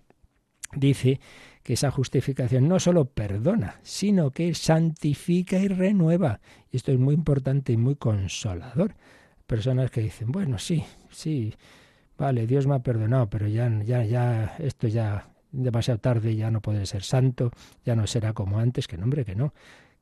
[0.72, 1.18] Dice
[1.64, 6.40] que esa justificación no solo perdona, sino que santifica y renueva.
[6.70, 8.94] Y esto es muy importante y muy consolador.
[9.48, 11.52] Personas que dicen, bueno, sí, sí,
[12.16, 16.60] vale, Dios me ha perdonado, pero ya, ya, ya, esto ya demasiado tarde ya no
[16.60, 17.50] puedes ser santo,
[17.84, 19.52] ya no será como antes, que nombre que no,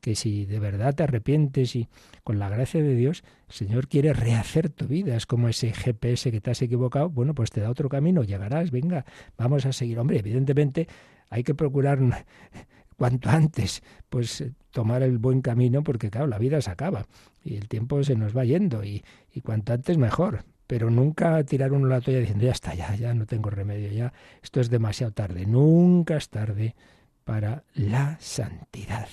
[0.01, 1.87] que si de verdad te arrepientes y
[2.23, 6.31] con la gracia de Dios, el Señor quiere rehacer tu vida, es como ese GPS
[6.31, 9.05] que te has equivocado, bueno, pues te da otro camino, llegarás, venga,
[9.37, 9.99] vamos a seguir.
[9.99, 10.87] Hombre, evidentemente
[11.29, 11.99] hay que procurar
[12.97, 17.07] cuanto antes, pues tomar el buen camino, porque claro, la vida se acaba
[17.43, 21.71] y el tiempo se nos va yendo y, y cuanto antes mejor pero nunca tirar
[21.71, 25.13] uno la toalla diciendo ya está, ya, ya no tengo remedio, ya esto es demasiado
[25.13, 25.45] tarde.
[25.45, 26.75] Nunca es tarde
[27.23, 29.07] para la santidad.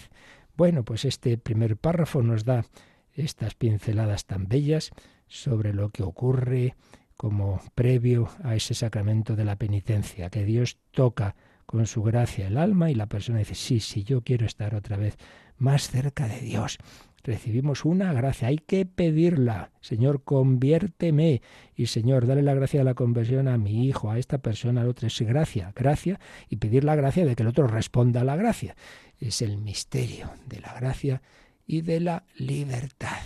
[0.57, 2.65] Bueno, pues este primer párrafo nos da
[3.13, 4.91] estas pinceladas tan bellas
[5.29, 6.75] sobre lo que ocurre
[7.17, 11.37] como previo a ese sacramento de la penitencia, que Dios toca
[11.67, 14.97] con su gracia el alma y la persona dice, sí, sí, yo quiero estar otra
[14.97, 15.17] vez
[15.57, 16.79] más cerca de Dios
[17.25, 19.71] recibimos una gracia, hay que pedirla.
[19.81, 21.43] Señor, conviérteme.
[21.75, 24.89] Y Señor, dale la gracia de la conversión a mi hijo, a esta persona, al
[24.89, 25.09] otro.
[25.09, 28.77] Es gracia, gracia, y pedir la gracia de que el otro responda a la gracia.
[29.19, 31.23] Es el misterio de la gracia
[31.67, 33.23] y de la libertad.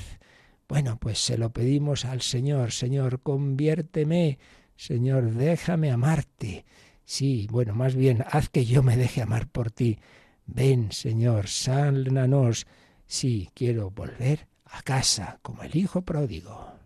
[0.69, 2.73] Bueno, pues se lo pedimos al Señor.
[2.73, 4.39] Señor, conviérteme.
[4.77, 6.65] Señor, déjame amarte.
[7.05, 9.99] Sí, bueno, más bien, haz que yo me deje amar por ti.
[10.47, 12.67] Ven, Señor, sánanos
[13.09, 16.78] Sí, quiero volver a casa como el hijo pródigo.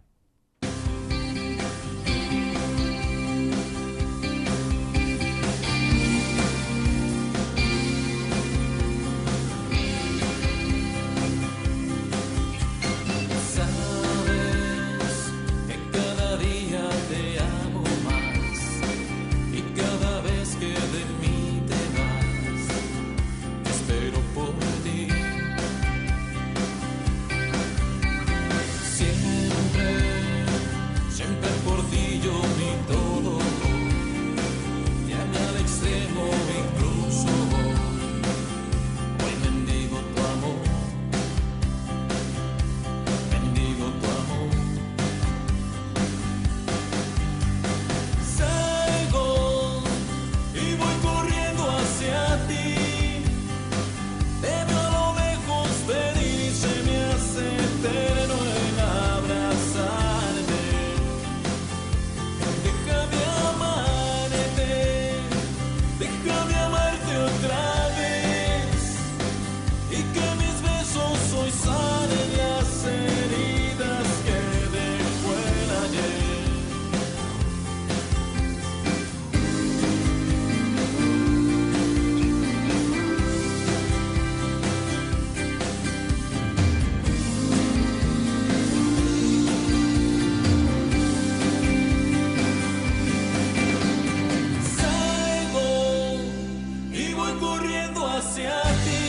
[97.52, 99.01] corriendo hacia ti.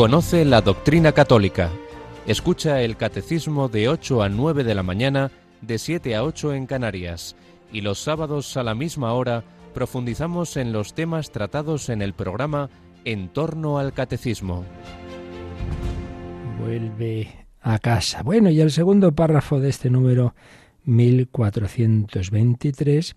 [0.00, 1.68] Conoce la doctrina católica.
[2.26, 6.64] Escucha el catecismo de 8 a 9 de la mañana, de 7 a 8 en
[6.64, 7.36] Canarias.
[7.70, 12.70] Y los sábados a la misma hora profundizamos en los temas tratados en el programa
[13.04, 14.64] En torno al catecismo.
[16.58, 17.28] Vuelve
[17.60, 18.22] a casa.
[18.22, 20.34] Bueno, y el segundo párrafo de este número
[20.86, 23.12] 1423,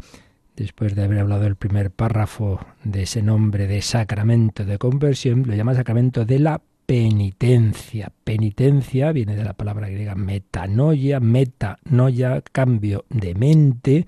[0.57, 5.55] después de haber hablado el primer párrafo de ese nombre de sacramento de conversión, lo
[5.55, 8.11] llama sacramento de la penitencia.
[8.23, 14.07] Penitencia viene de la palabra griega metanoia, metanoia, cambio de mente,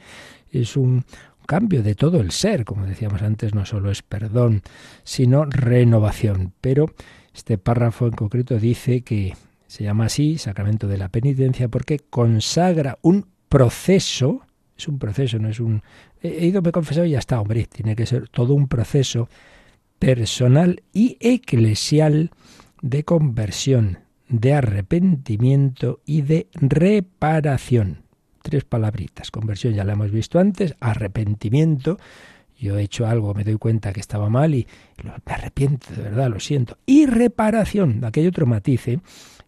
[0.51, 1.03] es un
[1.45, 4.61] cambio de todo el ser, como decíamos antes, no solo es perdón,
[5.03, 6.53] sino renovación.
[6.61, 6.87] Pero
[7.33, 9.33] este párrafo en concreto dice que
[9.67, 14.41] se llama así, sacramento de la penitencia, porque consagra un proceso,
[14.77, 15.81] es un proceso, no es un...
[16.21, 19.29] He ido, me he confesado y ya está, hombre, tiene que ser todo un proceso
[19.99, 22.31] personal y eclesial
[22.81, 28.03] de conversión, de arrepentimiento y de reparación.
[28.41, 29.31] Tres palabritas.
[29.31, 31.97] Conversión ya la hemos visto antes, arrepentimiento,
[32.59, 34.67] yo he hecho algo, me doy cuenta que estaba mal y
[35.03, 36.77] me arrepiento, de verdad, lo siento.
[36.85, 38.85] Y reparación, aquí hay otro matiz.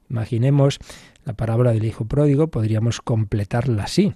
[0.09, 0.79] Imaginemos
[1.25, 4.13] la parábola del hijo pródigo, podríamos completarla así.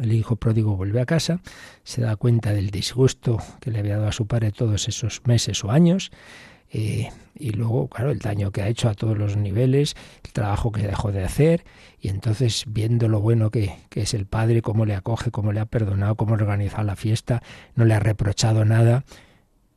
[0.00, 1.40] El hijo pródigo vuelve a casa,
[1.84, 5.62] se da cuenta del disgusto que le había dado a su padre todos esos meses
[5.64, 6.10] o años,
[6.70, 10.72] eh, y luego, claro, el daño que ha hecho a todos los niveles, el trabajo
[10.72, 11.64] que dejó de hacer,
[12.00, 15.60] y entonces viendo lo bueno que, que es el padre, cómo le acoge, cómo le
[15.60, 17.42] ha perdonado, cómo ha organizado la fiesta,
[17.74, 19.04] no le ha reprochado nada,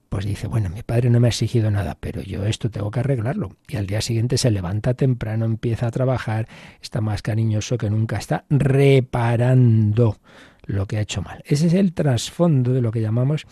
[0.09, 3.01] pues dice, bueno, mi padre no me ha exigido nada, pero yo esto tengo que
[3.01, 3.57] arreglarlo.
[3.67, 6.47] Y al día siguiente se levanta temprano, empieza a trabajar,
[6.81, 10.17] está más cariñoso que nunca, está reparando
[10.63, 11.43] lo que ha hecho mal.
[11.45, 13.45] Ese es el trasfondo de lo que llamamos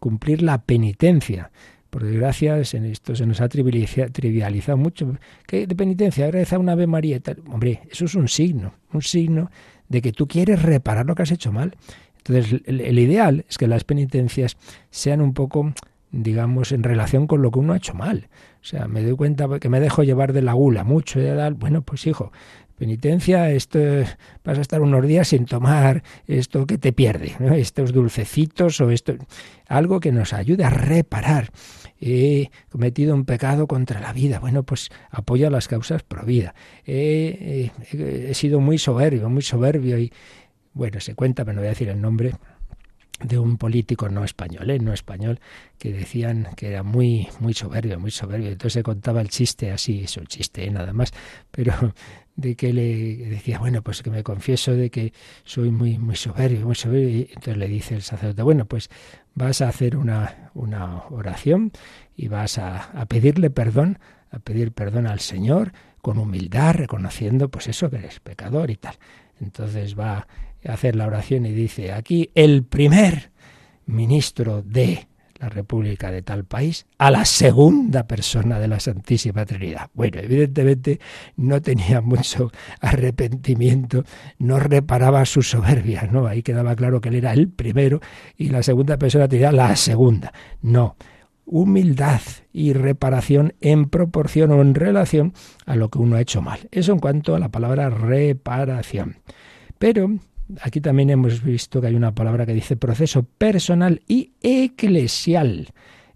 [0.00, 1.52] cumplir la penitencia.
[1.90, 5.16] Por desgracia, esto se nos ha trivializado mucho.
[5.46, 6.30] ¿Qué de penitencia?
[6.30, 9.50] Reza una Ave María Hombre, eso es un signo, un signo
[9.88, 11.76] de que tú quieres reparar lo que has hecho mal.
[12.18, 14.56] Entonces, el ideal es que las penitencias
[14.90, 15.72] sean un poco
[16.12, 18.28] digamos, en relación con lo que uno ha hecho mal.
[18.62, 21.54] O sea, me doy cuenta que me dejo llevar de la gula mucho, de tal,
[21.54, 22.32] bueno, pues hijo,
[22.76, 23.78] penitencia, esto
[24.44, 29.14] vas a estar unos días sin tomar esto que te pierde, estos dulcecitos o esto,
[29.68, 31.50] algo que nos ayude a reparar.
[32.00, 34.38] He cometido un pecado contra la vida.
[34.38, 36.54] Bueno, pues apoya las causas pro vida.
[36.86, 37.70] He,
[38.32, 40.12] sido muy soberbio, muy soberbio y,
[40.72, 42.32] bueno, se cuenta, pero no voy a decir el nombre,
[43.22, 44.78] de un político no español, ¿eh?
[44.78, 45.40] no español,
[45.78, 48.48] que decían que era muy, muy soberbio, muy soberbio.
[48.48, 50.70] Entonces se contaba el chiste así, es un chiste ¿eh?
[50.70, 51.12] nada más,
[51.50, 51.74] pero
[52.36, 55.12] de que le decía, bueno, pues que me confieso de que
[55.44, 57.08] soy muy, muy soberbio, muy soberbio.
[57.10, 58.88] Y entonces le dice el sacerdote, bueno, pues
[59.34, 61.72] vas a hacer una, una oración
[62.16, 63.98] y vas a, a pedirle perdón,
[64.30, 68.94] a pedir perdón al Señor con humildad, reconociendo pues eso que eres pecador y tal.
[69.40, 70.26] Entonces va
[70.68, 73.30] hacer la oración y dice, aquí el primer
[73.86, 75.08] ministro de
[75.40, 79.90] la República de tal país a la segunda persona de la Santísima Trinidad.
[79.94, 81.00] Bueno, evidentemente
[81.36, 84.04] no tenía mucho arrepentimiento,
[84.38, 86.26] no reparaba su soberbia, ¿no?
[86.26, 88.00] Ahí quedaba claro que él era el primero
[88.36, 90.32] y la segunda persona Trinidad la segunda.
[90.60, 90.96] No,
[91.46, 92.20] humildad
[92.52, 95.32] y reparación en proporción o en relación
[95.64, 96.68] a lo que uno ha hecho mal.
[96.70, 99.16] Eso en cuanto a la palabra reparación.
[99.78, 100.10] Pero
[100.60, 105.68] aquí también hemos visto que hay una palabra que dice proceso personal y eclesial.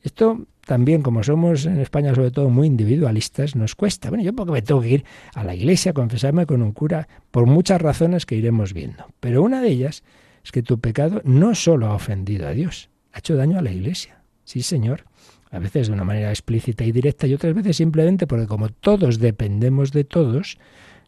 [0.03, 4.09] Esto también, como somos en España sobre todo muy individualistas, nos cuesta.
[4.09, 5.05] Bueno, yo porque me tengo que ir
[5.35, 9.07] a la iglesia a confesarme con un cura por muchas razones que iremos viendo.
[9.21, 10.03] Pero una de ellas
[10.43, 13.73] es que tu pecado no solo ha ofendido a Dios, ha hecho daño a la
[13.73, 14.23] iglesia.
[14.45, 15.05] Sí, Señor.
[15.51, 19.21] A veces de una manera explícita y directa y otras veces simplemente porque como todos
[19.21, 20.59] dependemos de todos,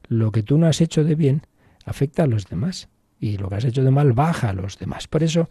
[0.07, 1.43] lo que tú no has hecho de bien
[1.85, 2.89] afecta a los demás
[3.19, 5.09] y lo que has hecho de mal baja a los demás.
[5.09, 5.49] Por eso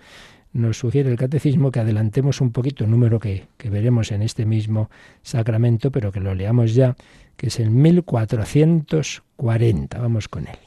[0.54, 4.46] nos sugiere el catecismo que adelantemos un poquito el número que, que veremos en este
[4.46, 4.92] mismo
[5.22, 6.96] sacramento, pero que lo leamos ya,
[7.36, 10.00] que es el 1440.
[10.00, 10.58] Vamos con él.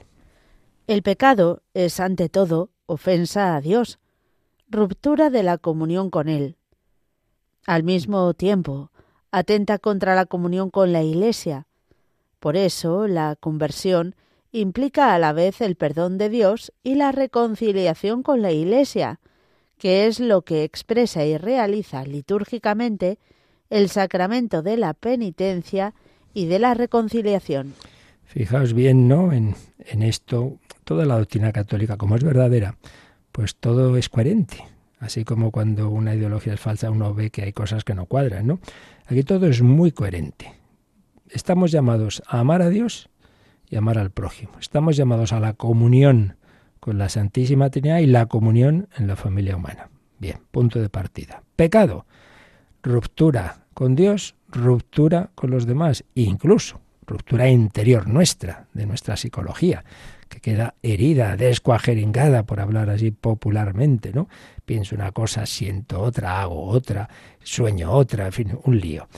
[0.86, 3.99] El pecado es ante todo ofensa a Dios,
[4.70, 6.57] ruptura de la comunión con Él.
[7.66, 8.90] Al mismo tiempo,
[9.30, 11.66] atenta contra la comunión con la Iglesia.
[12.40, 14.16] Por eso, la conversión
[14.61, 19.20] implica a la vez el perdón de Dios y la reconciliación con la Iglesia,
[19.78, 23.18] que es lo que expresa y realiza litúrgicamente
[23.70, 25.94] el sacramento de la penitencia
[26.34, 27.74] y de la reconciliación.
[28.24, 29.32] Fijaos bien, ¿no?
[29.32, 32.76] En, en esto, toda la doctrina católica, como es verdadera,
[33.32, 34.64] pues todo es coherente.
[35.00, 38.46] Así como cuando una ideología es falsa, uno ve que hay cosas que no cuadran,
[38.46, 38.59] ¿no?
[39.06, 40.59] Aquí todo es muy coherente
[41.30, 43.09] estamos llamados a amar a Dios
[43.71, 44.53] y amar al prójimo.
[44.61, 46.37] Estamos llamados a la comunión
[46.81, 49.91] con la Santísima Trinidad y la comunión en la familia humana.
[50.19, 51.43] Bien, punto de partida.
[51.57, 52.07] Pecado,
[52.83, 59.85] ruptura con Dios, ruptura con los demás, incluso ruptura interior nuestra, de nuestra psicología,
[60.29, 64.29] que queda herida, descuajeringada, por hablar así popularmente, ¿no?
[64.64, 67.09] Pienso una cosa, siento otra, hago otra,
[67.43, 69.09] sueño otra, en fin, un lío.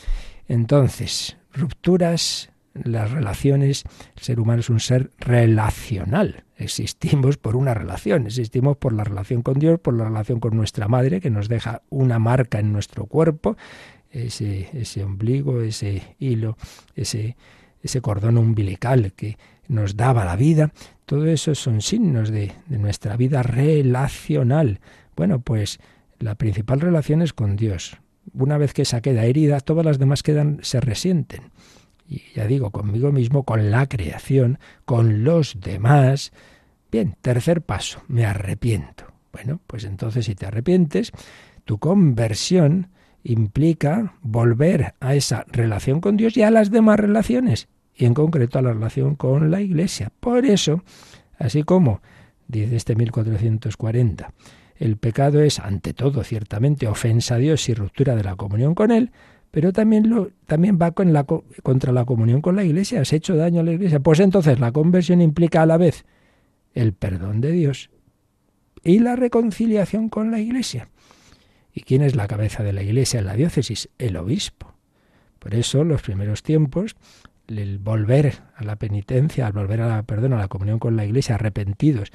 [0.46, 3.84] Entonces, rupturas, las relaciones,
[4.16, 6.44] el ser humano es un ser relacional.
[6.56, 10.88] Existimos por una relación, existimos por la relación con Dios, por la relación con nuestra
[10.88, 13.56] madre, que nos deja una marca en nuestro cuerpo,
[14.10, 16.56] ese, ese ombligo, ese hilo,
[16.96, 17.36] ese
[17.82, 20.72] ese cordón umbilical que nos daba la vida,
[21.06, 24.80] todo eso son signos de, nuestra vida relacional.
[25.16, 25.78] Bueno, pues
[26.18, 27.96] la principal relación es con Dios.
[28.32, 31.50] Una vez que esa queda herida, todas las demás quedan, se resienten.
[32.10, 36.32] Y ya digo, conmigo mismo, con la creación, con los demás.
[36.90, 39.04] Bien, tercer paso, me arrepiento.
[39.32, 41.12] Bueno, pues entonces si te arrepientes,
[41.64, 42.88] tu conversión
[43.22, 48.58] implica volver a esa relación con Dios y a las demás relaciones, y en concreto
[48.58, 50.10] a la relación con la Iglesia.
[50.18, 50.82] Por eso,
[51.38, 52.00] así como
[52.48, 54.32] dice este 1440,
[54.76, 58.90] el pecado es ante todo ciertamente ofensa a Dios y ruptura de la comunión con
[58.90, 59.12] Él,
[59.50, 63.00] pero también, lo, también va con la, contra la comunión con la Iglesia.
[63.00, 64.00] ¿Has hecho daño a la Iglesia?
[64.00, 66.04] Pues entonces la conversión implica a la vez
[66.74, 67.90] el perdón de Dios
[68.84, 70.88] y la reconciliación con la Iglesia.
[71.72, 73.88] ¿Y quién es la cabeza de la iglesia en la diócesis?
[73.98, 74.74] El obispo.
[75.38, 76.96] Por eso, los primeros tiempos,
[77.46, 81.04] el volver a la penitencia, al volver a la, perdón, a la comunión con la
[81.04, 82.10] iglesia, arrepentidos,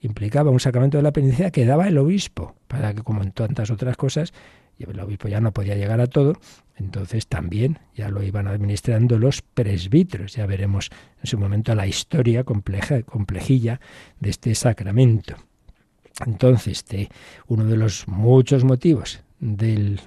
[0.00, 3.70] implicaba un sacramento de la penitencia que daba el obispo, para que, como en tantas
[3.70, 4.32] otras cosas,
[4.84, 6.34] el obispo ya no podía llegar a todo,
[6.76, 10.34] entonces también ya lo iban administrando los presbíteros.
[10.34, 13.80] Ya veremos en su momento la historia compleja, complejilla
[14.20, 15.36] de este sacramento.
[16.24, 17.08] Entonces, este,
[17.46, 20.00] uno de los muchos motivos del,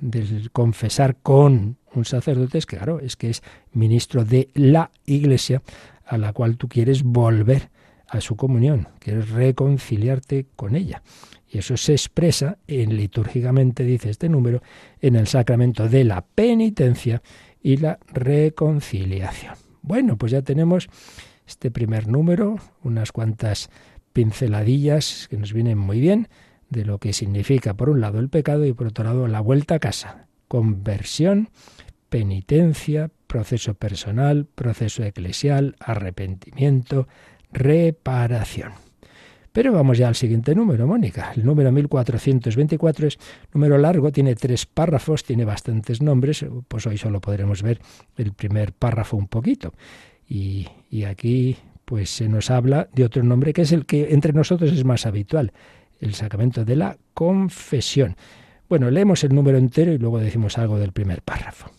[0.52, 3.44] confesar con un sacerdote es claro, es que es
[3.74, 5.62] ministro de la Iglesia
[6.06, 7.70] a la cual tú quieres volver
[8.08, 11.04] a su comunión, quieres reconciliarte con ella.
[11.52, 14.62] Y eso se expresa en litúrgicamente, dice este número,
[15.02, 17.22] en el sacramento de la penitencia
[17.62, 19.56] y la reconciliación.
[19.82, 20.88] Bueno, pues ya tenemos
[21.48, 23.70] este primer número, unas cuantas
[24.14, 26.28] pinceladillas que nos vienen muy bien
[26.70, 29.76] de lo que significa, por un lado, el pecado y por otro lado, la vuelta
[29.76, 30.28] a casa.
[30.48, 31.50] Conversión,
[32.10, 37.08] penitencia, proceso personal, proceso eclesial, arrepentimiento,
[37.52, 38.74] reparación.
[39.52, 41.34] Pero vamos ya al siguiente número, Mónica.
[41.36, 43.18] El número 1424 es
[43.54, 47.82] número largo, tiene tres párrafos, tiene bastantes nombres, pues hoy solo podremos ver
[48.18, 49.74] el primer párrafo un poquito.
[50.28, 54.32] Y, y aquí pues se nos habla de otro nombre que es el que entre
[54.32, 55.54] nosotros es más habitual,
[56.00, 58.16] el sacramento de la confesión.
[58.70, 61.72] Bueno, leemos el número entero y luego decimos algo del primer párrafo.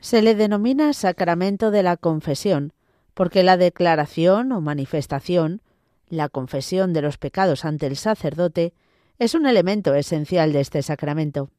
[0.00, 2.72] Se le denomina sacramento de la confesión,
[3.12, 5.60] porque la declaración o manifestación,
[6.08, 8.72] la confesión de los pecados ante el sacerdote,
[9.18, 11.50] es un elemento esencial de este sacramento.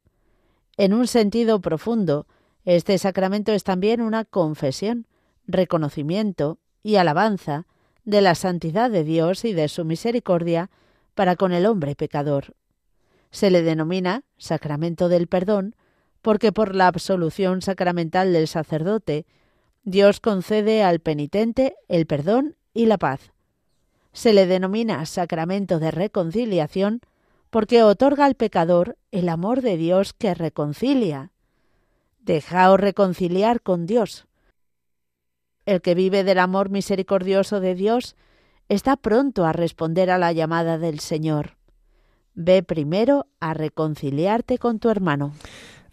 [0.78, 2.28] En un sentido profundo,
[2.66, 5.08] este sacramento es también una confesión,
[5.48, 7.66] reconocimiento y alabanza
[8.04, 10.70] de la santidad de Dios y de su misericordia
[11.16, 12.56] para con el hombre pecador.
[13.32, 15.76] Se le denomina sacramento del perdón
[16.22, 19.26] porque por la absolución sacramental del sacerdote,
[19.84, 23.32] Dios concede al penitente el perdón y la paz.
[24.18, 27.02] Se le denomina sacramento de reconciliación
[27.52, 31.30] porque otorga al pecador el amor de Dios que reconcilia.
[32.22, 34.26] Dejaos reconciliar con Dios.
[35.68, 38.16] El que vive del amor misericordioso de Dios
[38.70, 41.56] está pronto a responder a la llamada del Señor.
[42.34, 45.34] Ve primero a reconciliarte con tu hermano.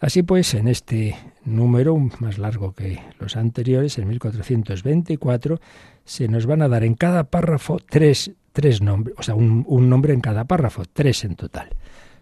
[0.04, 5.58] Así pues, en este número, más largo que los anteriores, en 1424,
[6.04, 9.88] se nos van a dar en cada párrafo tres, tres nombres, o sea, un, un
[9.88, 11.70] nombre en cada párrafo, tres en total.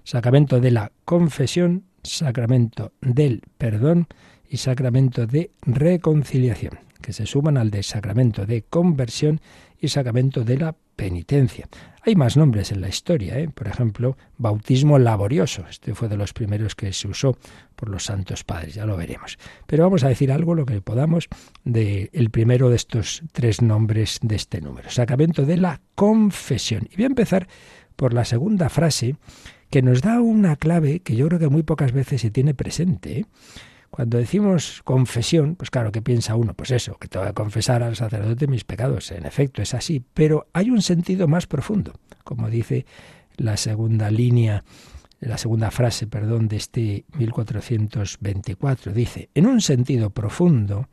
[0.04, 4.06] Sacramento de la confesión, sacramento del perdón
[4.48, 9.40] y sacramento de reconciliación que se suman al de sacramento de conversión
[9.82, 11.68] y sacramento de la penitencia.
[12.04, 13.48] Hay más nombres en la historia, ¿eh?
[13.48, 15.64] por ejemplo, bautismo laborioso.
[15.68, 17.36] Este fue de los primeros que se usó
[17.74, 19.38] por los santos padres, ya lo veremos.
[19.66, 21.28] Pero vamos a decir algo, lo que podamos,
[21.64, 26.88] del el primero de estos tres nombres de este número, sacramento de la confesión.
[26.90, 27.48] Y voy a empezar
[27.96, 29.16] por la segunda frase,
[29.68, 33.20] que nos da una clave que yo creo que muy pocas veces se tiene presente.
[33.20, 33.26] ¿eh?
[33.92, 36.54] Cuando decimos confesión, pues claro, ¿qué piensa uno?
[36.54, 39.12] Pues eso, que te voy a confesar al sacerdote mis pecados.
[39.12, 41.92] En efecto, es así, pero hay un sentido más profundo,
[42.24, 42.86] como dice
[43.36, 44.64] la segunda línea,
[45.20, 48.94] la segunda frase, perdón, de este 1424.
[48.94, 50.88] Dice, en un sentido profundo,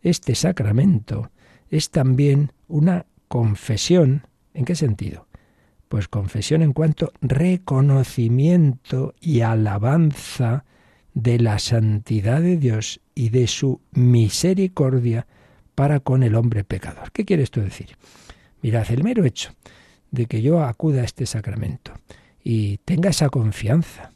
[0.00, 1.32] este sacramento
[1.68, 4.28] es también una confesión.
[4.54, 5.26] ¿En qué sentido?
[5.88, 10.64] Pues confesión en cuanto reconocimiento y alabanza
[11.16, 15.26] de la santidad de Dios y de su misericordia
[15.74, 17.10] para con el hombre pecador.
[17.10, 17.96] ¿Qué quiere esto decir?
[18.60, 19.52] Mirad, el mero hecho
[20.10, 21.92] de que yo acuda a este sacramento
[22.44, 24.12] y tenga esa confianza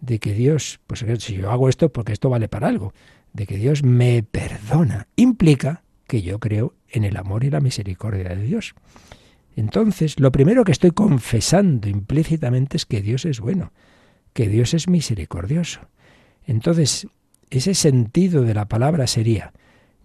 [0.00, 2.92] de que Dios, pues si yo hago esto porque esto vale para algo,
[3.32, 8.30] de que Dios me perdona, implica que yo creo en el amor y la misericordia
[8.30, 8.74] de Dios.
[9.54, 13.72] Entonces, lo primero que estoy confesando implícitamente es que Dios es bueno,
[14.32, 15.88] que Dios es misericordioso,
[16.46, 17.06] entonces,
[17.50, 19.52] ese sentido de la palabra sería,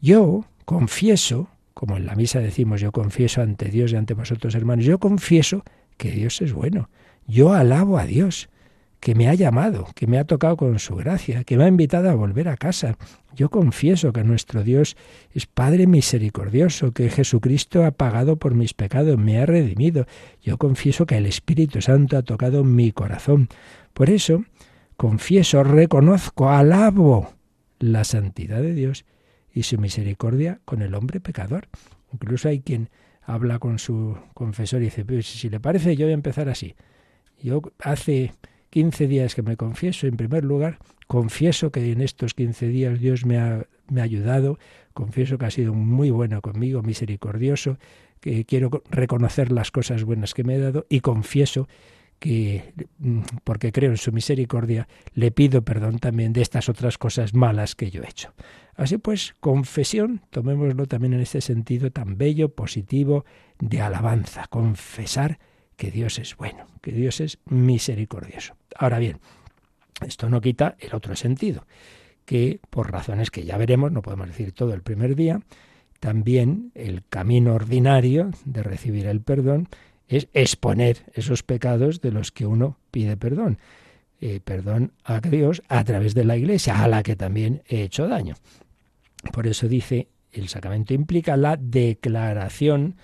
[0.01, 4.85] yo confieso, como en la misa decimos, yo confieso ante Dios y ante vosotros hermanos,
[4.85, 5.63] yo confieso
[5.97, 6.89] que Dios es bueno,
[7.25, 8.49] yo alabo a Dios,
[8.99, 12.09] que me ha llamado, que me ha tocado con su gracia, que me ha invitado
[12.09, 12.97] a volver a casa.
[13.35, 14.97] Yo confieso que nuestro Dios
[15.33, 20.07] es Padre misericordioso, que Jesucristo ha pagado por mis pecados, me ha redimido.
[20.41, 23.49] Yo confieso que el Espíritu Santo ha tocado mi corazón.
[23.93, 24.43] Por eso,
[24.97, 27.33] confieso, reconozco, alabo
[27.79, 29.05] la santidad de Dios
[29.53, 31.67] y su misericordia con el hombre pecador.
[32.11, 32.89] Incluso hay quien
[33.21, 36.75] habla con su confesor y dice, pues si le parece, yo voy a empezar así.
[37.41, 38.33] Yo hace
[38.71, 43.25] 15 días que me confieso, en primer lugar, confieso que en estos 15 días Dios
[43.25, 44.57] me ha, me ha ayudado,
[44.93, 47.77] confieso que ha sido muy bueno conmigo, misericordioso,
[48.19, 51.67] que quiero reconocer las cosas buenas que me he dado y confieso
[52.19, 57.33] que mm, porque creo en su misericordia, le pido perdón también de estas otras cosas
[57.33, 58.33] malas que yo he hecho.
[58.75, 63.25] Así pues, confesión, tomémoslo también en este sentido tan bello, positivo,
[63.59, 65.39] de alabanza, confesar
[65.75, 68.55] que Dios es bueno, que Dios es misericordioso.
[68.75, 69.19] Ahora bien,
[70.05, 71.65] esto no quita el otro sentido,
[72.25, 75.41] que por razones que ya veremos, no podemos decir todo el primer día,
[75.99, 79.67] también el camino ordinario de recibir el perdón
[80.07, 83.59] es exponer esos pecados de los que uno pide perdón.
[84.19, 88.07] Eh, perdón a Dios a través de la Iglesia, a la que también he hecho
[88.07, 88.35] daño.
[89.31, 92.95] Por eso dice, el sacramento implica la declaración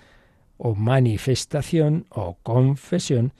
[0.56, 3.32] o manifestación o confesión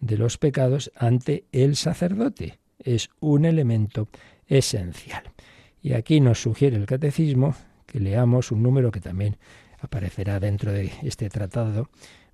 [0.00, 2.58] de los pecados ante el sacerdote.
[2.78, 4.08] Es un elemento
[4.46, 5.22] esencial.
[5.82, 7.54] Y aquí nos sugiere el catecismo
[7.86, 9.36] que leamos un número que también
[9.80, 11.88] aparecerá dentro de este tratado,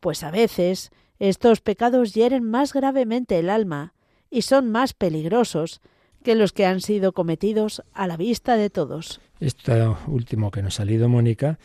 [0.00, 0.90] pues a veces
[1.20, 3.94] estos pecados hieren más gravemente el alma
[4.28, 5.80] y son más peligrosos
[6.22, 9.20] que los que han sido cometidos a la vista de todos.
[9.40, 11.58] Esto último que nos ha salido Mónica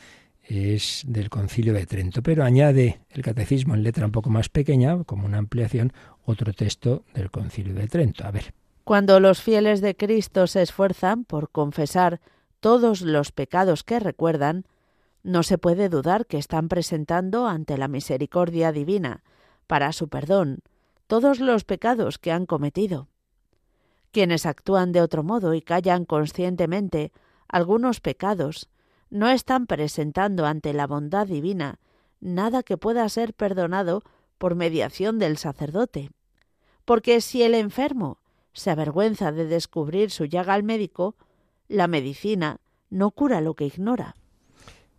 [0.43, 5.03] es del Concilio de Trento, pero añade el catecismo en letra un poco más pequeña,
[5.03, 5.93] como una ampliación,
[6.25, 8.25] otro texto del Concilio de Trento.
[8.25, 8.53] A ver.
[8.83, 12.21] Cuando los fieles de Cristo se esfuerzan por confesar
[12.59, 14.65] todos los pecados que recuerdan,
[15.23, 19.23] no se puede dudar que están presentando ante la misericordia divina,
[19.67, 20.59] para su perdón,
[21.07, 23.09] todos los pecados que han cometido.
[24.11, 27.11] Quienes actúan de otro modo y callan conscientemente
[27.47, 28.69] algunos pecados,
[29.09, 31.79] no están presentando ante la bondad divina
[32.19, 34.03] nada que pueda ser perdonado
[34.37, 36.11] por mediación del sacerdote.
[36.85, 38.19] Porque si el enfermo
[38.53, 41.15] se avergüenza de descubrir su llaga al médico,
[41.67, 44.15] la medicina no cura lo que ignora.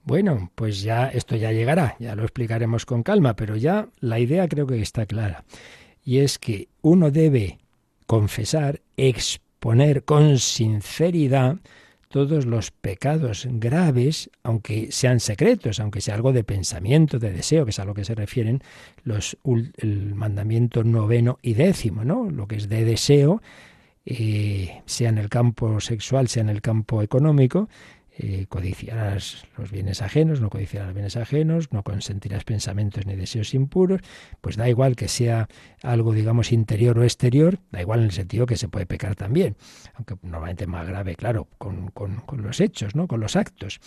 [0.04, 4.48] Bueno, pues ya esto ya llegará, ya lo explicaremos con calma, pero ya la idea
[4.48, 5.44] creo que está clara.
[6.02, 7.58] Y es que uno debe
[8.08, 11.58] confesar, exponer con sinceridad
[12.08, 17.70] todos los pecados graves, aunque sean secretos, aunque sea algo de pensamiento, de deseo, que
[17.70, 18.62] es a lo que se refieren
[19.04, 19.36] los
[19.76, 22.30] el mandamiento noveno y décimo, ¿no?
[22.30, 23.42] Lo que es de deseo,
[24.06, 27.68] eh, sea en el campo sexual, sea en el campo económico,
[28.20, 34.00] eh, codiciarás los bienes ajenos, no codiciarás bienes ajenos, no consentirás pensamientos ni deseos impuros,
[34.40, 35.48] pues da igual que sea
[35.84, 39.54] algo, digamos, interior o exterior, da igual en el sentido que se puede pecar también,
[39.94, 43.06] aunque normalmente más grave, claro, con, con, con los hechos, ¿no?
[43.06, 43.78] con los actos.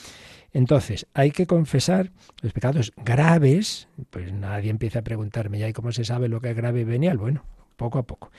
[0.54, 2.12] Entonces, hay que confesar
[2.42, 6.52] los pecados graves, pues nadie empieza a preguntarme, ¿ya y cómo se sabe lo que
[6.52, 7.18] es grave y venial?
[7.18, 7.44] Bueno,
[7.76, 8.32] poco a poco.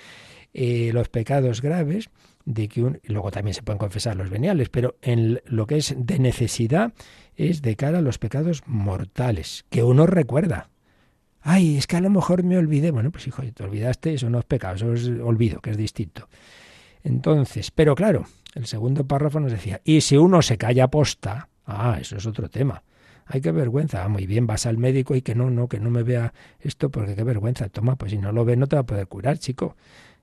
[0.55, 2.11] Eh, los pecados graves,
[2.45, 5.95] de que un, luego también se pueden confesar los veniales, pero en lo que es
[5.97, 6.93] de necesidad
[7.36, 10.68] es de cara a los pecados mortales, que uno recuerda.
[11.40, 12.90] Ay, es que a lo mejor me olvidé.
[12.90, 16.28] Bueno, pues hijo, te olvidaste, eso no es pecado, eso es olvido, que es distinto.
[17.03, 21.99] Entonces, pero claro, el segundo párrafo nos decía, y si uno se calla posta, ah,
[22.01, 22.82] eso es otro tema.
[23.26, 24.05] Ay, qué vergüenza.
[24.05, 26.90] Ah, muy bien, vas al médico y que no, no, que no me vea esto
[26.90, 27.68] porque qué vergüenza.
[27.68, 29.76] Toma, pues si no lo ve no te va a poder curar, chico.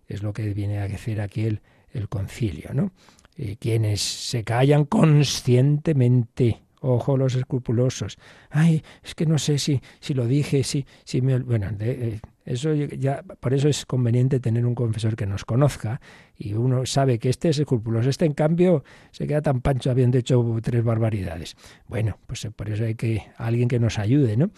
[0.07, 1.61] Es lo que viene a decir aquí el,
[1.93, 2.91] el concilio, ¿no?
[3.35, 8.17] Eh, quienes se callan conscientemente, ojo los escrupulosos.
[8.49, 11.39] Ay, es que no sé si, si lo dije, si, si me...
[11.39, 12.19] Bueno, de,
[12.49, 16.01] eso ya, por eso es conveniente tener un confesor que nos conozca
[16.35, 18.09] y uno sabe que este es escrupuloso.
[18.09, 21.55] Este, en cambio, se queda tan pancho habiendo hecho tres barbaridades.
[21.87, 24.49] Bueno, pues eh, por eso hay que alguien que nos ayude, ¿no?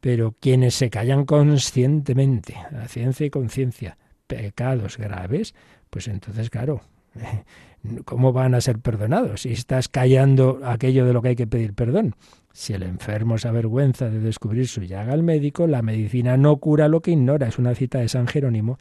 [0.00, 5.54] Pero quienes se callan conscientemente, a ciencia y conciencia, pecados graves,
[5.94, 6.80] pues entonces, claro,
[8.04, 11.72] ¿cómo van a ser perdonados si estás callando aquello de lo que hay que pedir
[11.72, 12.16] perdón?
[12.52, 16.88] Si el enfermo se avergüenza de descubrir su llaga al médico, la medicina no cura
[16.88, 17.46] lo que ignora.
[17.46, 18.80] Es una cita de San Jerónimo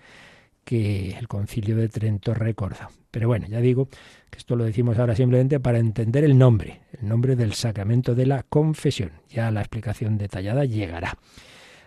[0.64, 2.90] que el concilio de Trento recuerda.
[3.12, 3.90] Pero bueno, ya digo
[4.32, 8.26] que esto lo decimos ahora simplemente para entender el nombre, el nombre del sacramento de
[8.26, 9.12] la confesión.
[9.30, 11.16] Ya la explicación detallada llegará.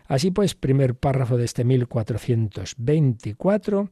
[0.07, 3.91] Así pues, primer párrafo de este 1424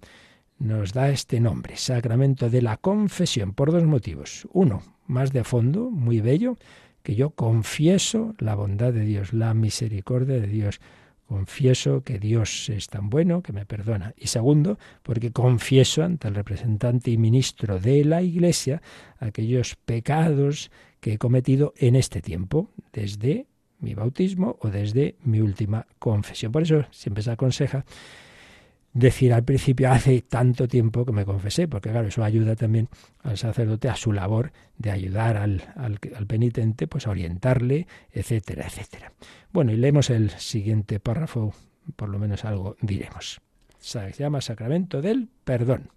[0.59, 4.47] nos da este nombre, Sacramento de la Confesión, por dos motivos.
[4.53, 6.57] Uno, más de fondo, muy bello,
[7.03, 10.81] que yo confieso la bondad de Dios, la misericordia de Dios.
[11.27, 14.15] Confieso que Dios es tan bueno que me perdona.
[14.17, 18.83] Y segundo, porque confieso ante el representante y ministro de la Iglesia
[19.19, 23.47] aquellos pecados que he cometido en este tiempo, desde
[23.81, 26.53] mi bautismo o desde mi última confesión.
[26.53, 27.85] Por eso siempre se aconseja
[28.95, 32.89] decir al principio, hace tanto tiempo que me confesé, porque claro, eso ayuda también
[33.23, 39.13] al sacerdote a su labor de ayudar al, al, penitente, pues a orientarle, etcétera, etcétera.
[39.53, 41.53] Bueno, y leemos el siguiente párrafo,
[41.97, 43.41] por lo menos algo diremos.
[43.79, 45.91] Se llama Sacramento del Perdón.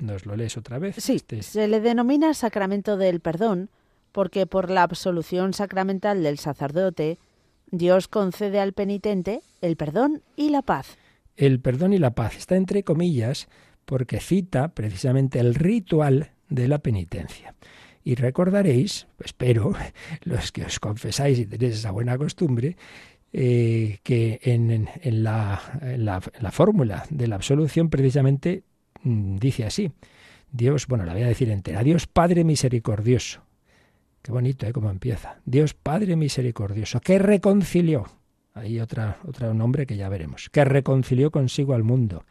[0.00, 0.96] ¿Nos lo lees otra vez?
[0.96, 3.70] Sí, este se le denomina Sacramento del Perdón
[4.12, 7.18] porque por la absolución sacramental del sacerdote,
[7.70, 10.96] Dios concede al penitente el perdón y la paz
[11.36, 12.36] el perdón y la paz.
[12.36, 13.48] Está entre comillas
[13.84, 17.54] porque cita precisamente el ritual de la penitencia.
[18.04, 19.74] Y recordaréis, espero,
[20.22, 22.76] los que os confesáis y tenéis esa buena costumbre,
[23.32, 24.88] eh, que en,
[25.22, 25.60] la,
[25.96, 28.64] la, fórmula de la absolución precisamente
[29.02, 29.92] mm, dice así.
[30.50, 31.84] Dios, bueno, la voy a decir entera.
[31.84, 33.42] Dios Padre misericordioso.
[34.22, 34.72] Qué bonito, ¿eh?
[34.72, 35.40] Cómo empieza.
[35.44, 38.06] Dios Padre misericordioso, que reconcilió
[38.54, 42.24] hay otra, otro nombre que ya veremos, que reconcilió consigo al mundo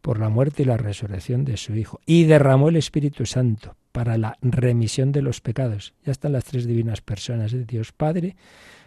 [0.00, 4.16] por la muerte y la resurrección de su Hijo, y derramó el Espíritu Santo para
[4.16, 5.94] la remisión de los pecados.
[6.04, 8.36] Ya están las tres divinas personas de Dios Padre,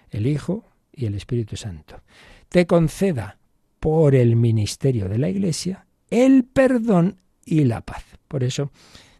[0.09, 2.01] el Hijo y el Espíritu Santo.
[2.49, 3.37] Te conceda
[3.79, 8.05] por el ministerio de la Iglesia el perdón y la paz.
[8.27, 8.71] Por eso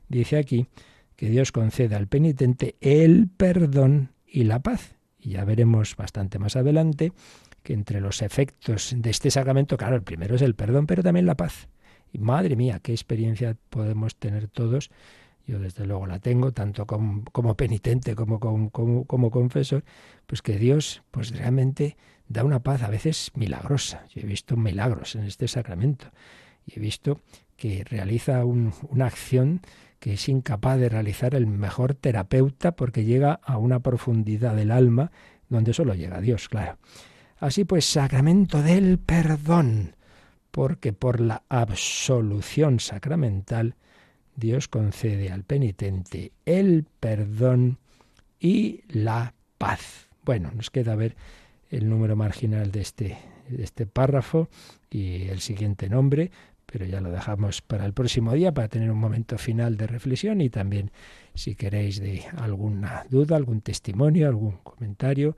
[0.08, 0.68] dice aquí
[1.16, 4.96] que Dios conceda al penitente el perdón y la paz.
[5.20, 7.12] Y ya veremos bastante más adelante
[7.64, 11.26] que entre los efectos de este sacramento, claro, el primero es el perdón, pero también
[11.26, 11.68] la paz.
[12.12, 14.90] Y madre mía, qué experiencia podemos tener todos.
[15.48, 18.40] Yo desde luego la tengo, tanto como, penitente como,
[18.70, 19.84] como, confesor,
[20.28, 21.98] pues que Dios pues realmente
[22.28, 24.06] da una paz a veces milagrosa.
[24.14, 26.12] Yo he visto milagros en este sacramento
[26.66, 27.20] y he visto
[27.58, 29.62] que realiza una acción
[30.00, 35.12] que es incapaz de realizar el mejor terapeuta porque llega a una profundidad del alma
[35.50, 36.78] donde solo llega Dios, claro.
[37.42, 39.96] Así pues, sacramento del perdón,
[40.52, 43.74] porque por la absolución sacramental
[44.36, 47.80] Dios concede al penitente el perdón
[48.40, 50.08] y la paz.
[50.24, 51.16] Bueno, nos queda ver
[51.72, 53.18] el número marginal de este,
[53.50, 54.48] de este párrafo
[54.92, 56.30] y el siguiente nombre,
[56.68, 60.42] pero ya lo dejamos para el próximo día para tener un momento final de reflexión
[60.42, 60.92] y también
[61.34, 65.36] si queréis de alguna duda, algún testimonio, algún comentario,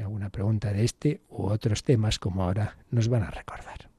[0.00, 3.90] alguna pregunta de este u otros temas como ahora nos van a recordar.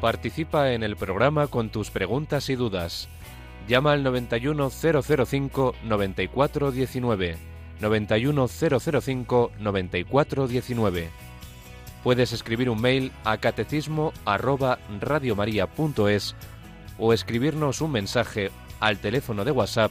[0.00, 3.08] Participa en el programa con tus preguntas y dudas.
[3.66, 7.36] Llama al 91005 9419.
[7.80, 11.08] 91005 9419.
[12.02, 16.34] Puedes escribir un mail a catecismo arroba radiomaria.es
[16.98, 18.50] o escribirnos un mensaje
[18.80, 19.90] al teléfono de WhatsApp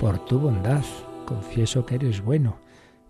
[0.00, 0.84] por tu bondad.
[1.26, 2.58] Confieso que eres bueno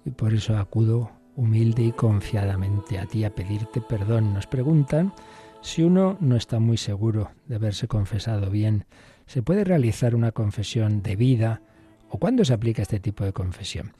[0.04, 4.34] y por eso acudo humilde y confiadamente a ti a pedirte perdón.
[4.34, 5.14] Nos preguntan
[5.62, 8.84] si uno no está muy seguro de haberse confesado bien,
[9.26, 11.62] ¿se puede realizar una confesión de vida
[12.10, 13.92] o cuándo se aplica este tipo de confesión?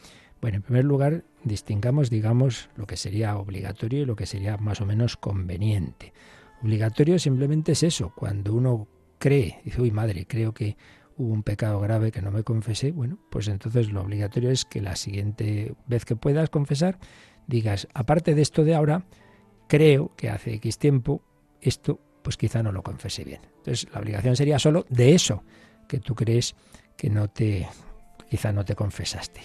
[0.43, 4.83] Bueno, en primer lugar, distingamos, digamos, lo que sería obligatorio y lo que sería más
[4.83, 6.13] o menos conveniente.
[6.63, 8.87] Obligatorio simplemente es eso, cuando uno
[9.21, 10.77] cree, dice, uy madre, creo que
[11.17, 14.81] hubo un pecado grave que no me confesé, bueno, pues entonces lo obligatorio es que
[14.81, 16.99] la siguiente vez que puedas confesar,
[17.47, 19.05] digas, aparte de esto de ahora,
[19.69, 21.23] creo que hace X tiempo
[21.61, 23.43] esto, pues quizá no lo confesé bien.
[23.59, 25.45] Entonces la obligación sería solo de eso
[25.87, 26.57] que tú crees
[26.97, 27.69] que no te,
[28.31, 29.43] quizá no te confesaste.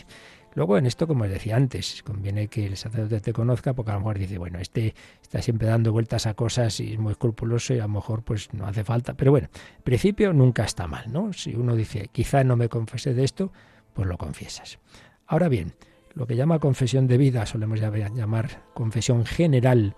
[0.56, 3.96] Luego en esto, como os decía antes, conviene que el sacerdote te conozca porque a
[3.96, 7.74] lo mejor dice, bueno, este está siempre dando vueltas a cosas y es muy escrupuloso
[7.74, 9.16] y a lo mejor pues no hace falta.
[9.16, 11.34] Pero bueno, en principio nunca está mal, ¿no?
[11.34, 13.52] Si uno dice, quizá no me confesé de esto,
[13.94, 14.80] pues lo confiesas.
[15.28, 15.74] Ahora bien,
[16.14, 19.98] lo que llama confesión de vida, solemos llamar confesión general,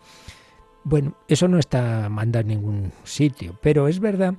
[0.83, 4.33] bueno, eso no está mandado en ningún sitio, pero es verdad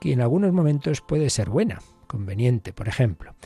[0.00, 3.36] que en algunos momentos puede ser buena, conveniente, por ejemplo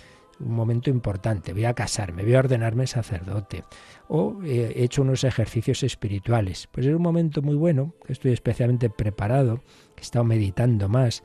[0.41, 3.65] un momento importante, voy a casarme, voy a ordenarme sacerdote,
[4.09, 6.69] o eh, he hecho unos ejercicios espirituales.
[6.71, 9.63] Pues es un momento muy bueno, estoy especialmente preparado,
[9.95, 11.23] que he estado meditando más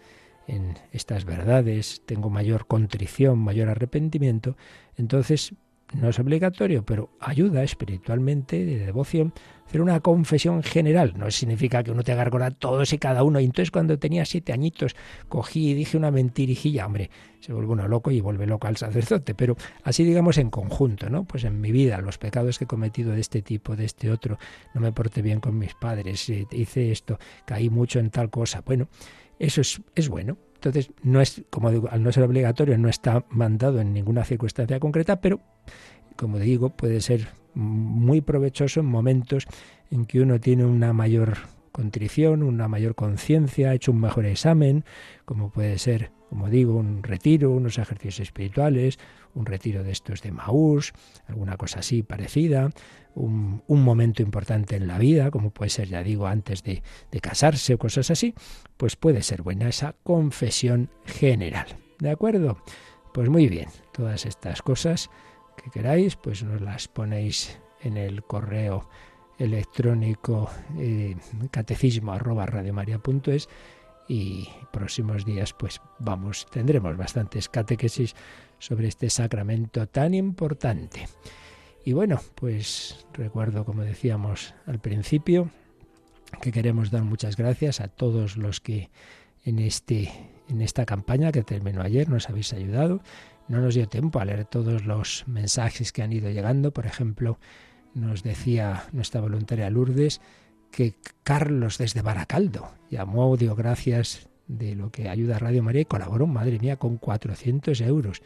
[0.47, 4.57] en estas verdades, tengo mayor contrición, mayor arrepentimiento,
[4.97, 5.53] entonces
[5.93, 9.33] no es obligatorio, pero ayuda espiritualmente, de devoción,
[9.69, 11.13] hacer una confesión general.
[11.15, 13.39] No significa que uno te agarre a todos y cada uno.
[13.39, 14.95] Y entonces cuando tenía siete añitos
[15.27, 19.35] cogí y dije una mentirijilla, hombre, se vuelve uno loco y vuelve loco al sacerdote.
[19.35, 21.23] Pero así digamos en conjunto, ¿no?
[21.25, 24.39] Pues en mi vida, los pecados que he cometido de este tipo, de este otro,
[24.73, 28.61] no me porté bien con mis padres, eh, hice esto, caí mucho en tal cosa.
[28.65, 28.87] Bueno,
[29.37, 30.39] eso es, es bueno.
[30.55, 34.79] Entonces, no es, como digo, al no ser obligatorio, no está mandado en ninguna circunstancia
[34.79, 35.39] concreta, pero,
[36.15, 39.45] como digo, puede ser muy provechoso en momentos
[39.91, 41.37] en que uno tiene una mayor
[41.71, 44.83] contrición, una mayor conciencia, ha hecho un mejor examen,
[45.25, 48.99] como puede ser, como digo, un retiro, unos ejercicios espirituales,
[49.33, 50.93] un retiro de estos de Maús,
[51.27, 52.69] alguna cosa así parecida,
[53.15, 57.73] un, momento importante en la vida, como puede ser, ya digo, antes de, de casarse
[57.73, 58.33] o cosas así,
[58.77, 61.67] pues puede ser buena esa confesión general.
[61.99, 62.57] ¿De acuerdo?
[63.13, 65.09] Pues muy bien, todas estas cosas
[65.61, 68.89] que queráis, pues nos las ponéis en el correo
[69.37, 71.15] electrónico eh,
[71.51, 73.47] catecismo arroba radiomaria.es
[74.07, 78.15] y próximos días pues vamos, tendremos bastantes catequesis
[78.57, 81.07] sobre este sacramento tan importante.
[81.85, 85.49] Y bueno, pues recuerdo, como decíamos al principio,
[86.41, 88.89] que queremos dar muchas gracias a todos los que
[89.45, 90.11] en este
[90.49, 93.01] en esta campaña que terminó ayer nos habéis ayudado.
[93.49, 97.39] No nos dio tiempo a leer todos los mensajes que han ido llegando, por ejemplo,
[97.93, 100.21] nos decía nuestra voluntaria Lourdes
[100.71, 106.27] que Carlos desde Baracaldo llamó, dio gracias de lo que ayuda Radio María y colaboró,
[106.27, 108.21] madre mía, con 400 euros.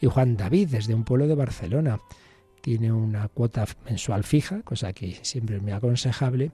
[0.00, 2.00] Y Juan David desde un pueblo de Barcelona
[2.60, 6.52] tiene una cuota mensual fija, cosa que siempre es muy aconsejable,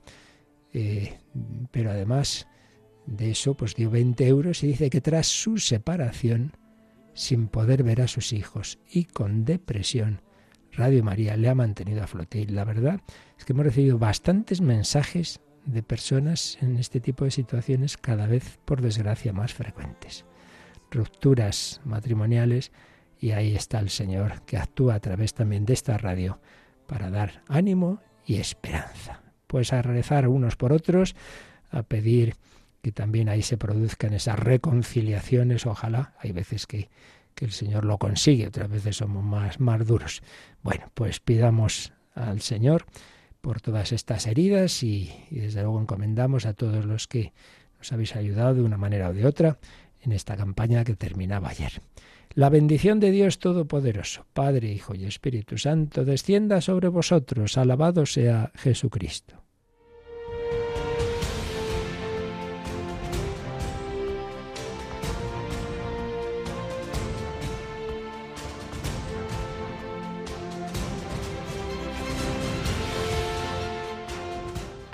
[0.73, 1.19] eh,
[1.71, 2.47] pero además
[3.07, 6.53] de eso pues dio 20 euros y dice que tras su separación,
[7.19, 10.23] sin poder ver a sus hijos y con depresión,
[10.73, 12.39] Radio María le ha mantenido a flote.
[12.39, 13.01] Y la verdad
[13.37, 18.61] es que hemos recibido bastantes mensajes de personas en este tipo de situaciones cada vez,
[18.65, 20.27] por desgracia, más frecuentes.
[20.93, 22.71] Rupturas matrimoniales
[23.19, 26.41] y ahí está el Señor que actúa a través también de esta radio
[26.87, 29.23] para dar ánimo y esperanza.
[29.49, 31.17] Pues a rezar unos por otros,
[31.71, 32.37] a pedir
[32.89, 36.89] que también ahí se produzcan esas reconciliaciones, ojalá, hay veces que
[37.39, 40.23] que el Señor lo consigue, otras veces somos más, más duros.
[40.65, 42.85] Bueno, pues pidamos al Señor
[43.41, 47.33] por todas estas heridas y, y desde luego encomendamos a todos los que
[47.79, 49.59] nos habéis ayudado de una manera o de otra
[50.01, 51.81] en esta campaña que terminaba ayer.
[52.35, 57.57] La bendición de Dios Todopoderoso, Padre, Hijo y Espíritu Santo, descienda sobre vosotros.
[57.57, 59.48] Alabado sea Jesucristo.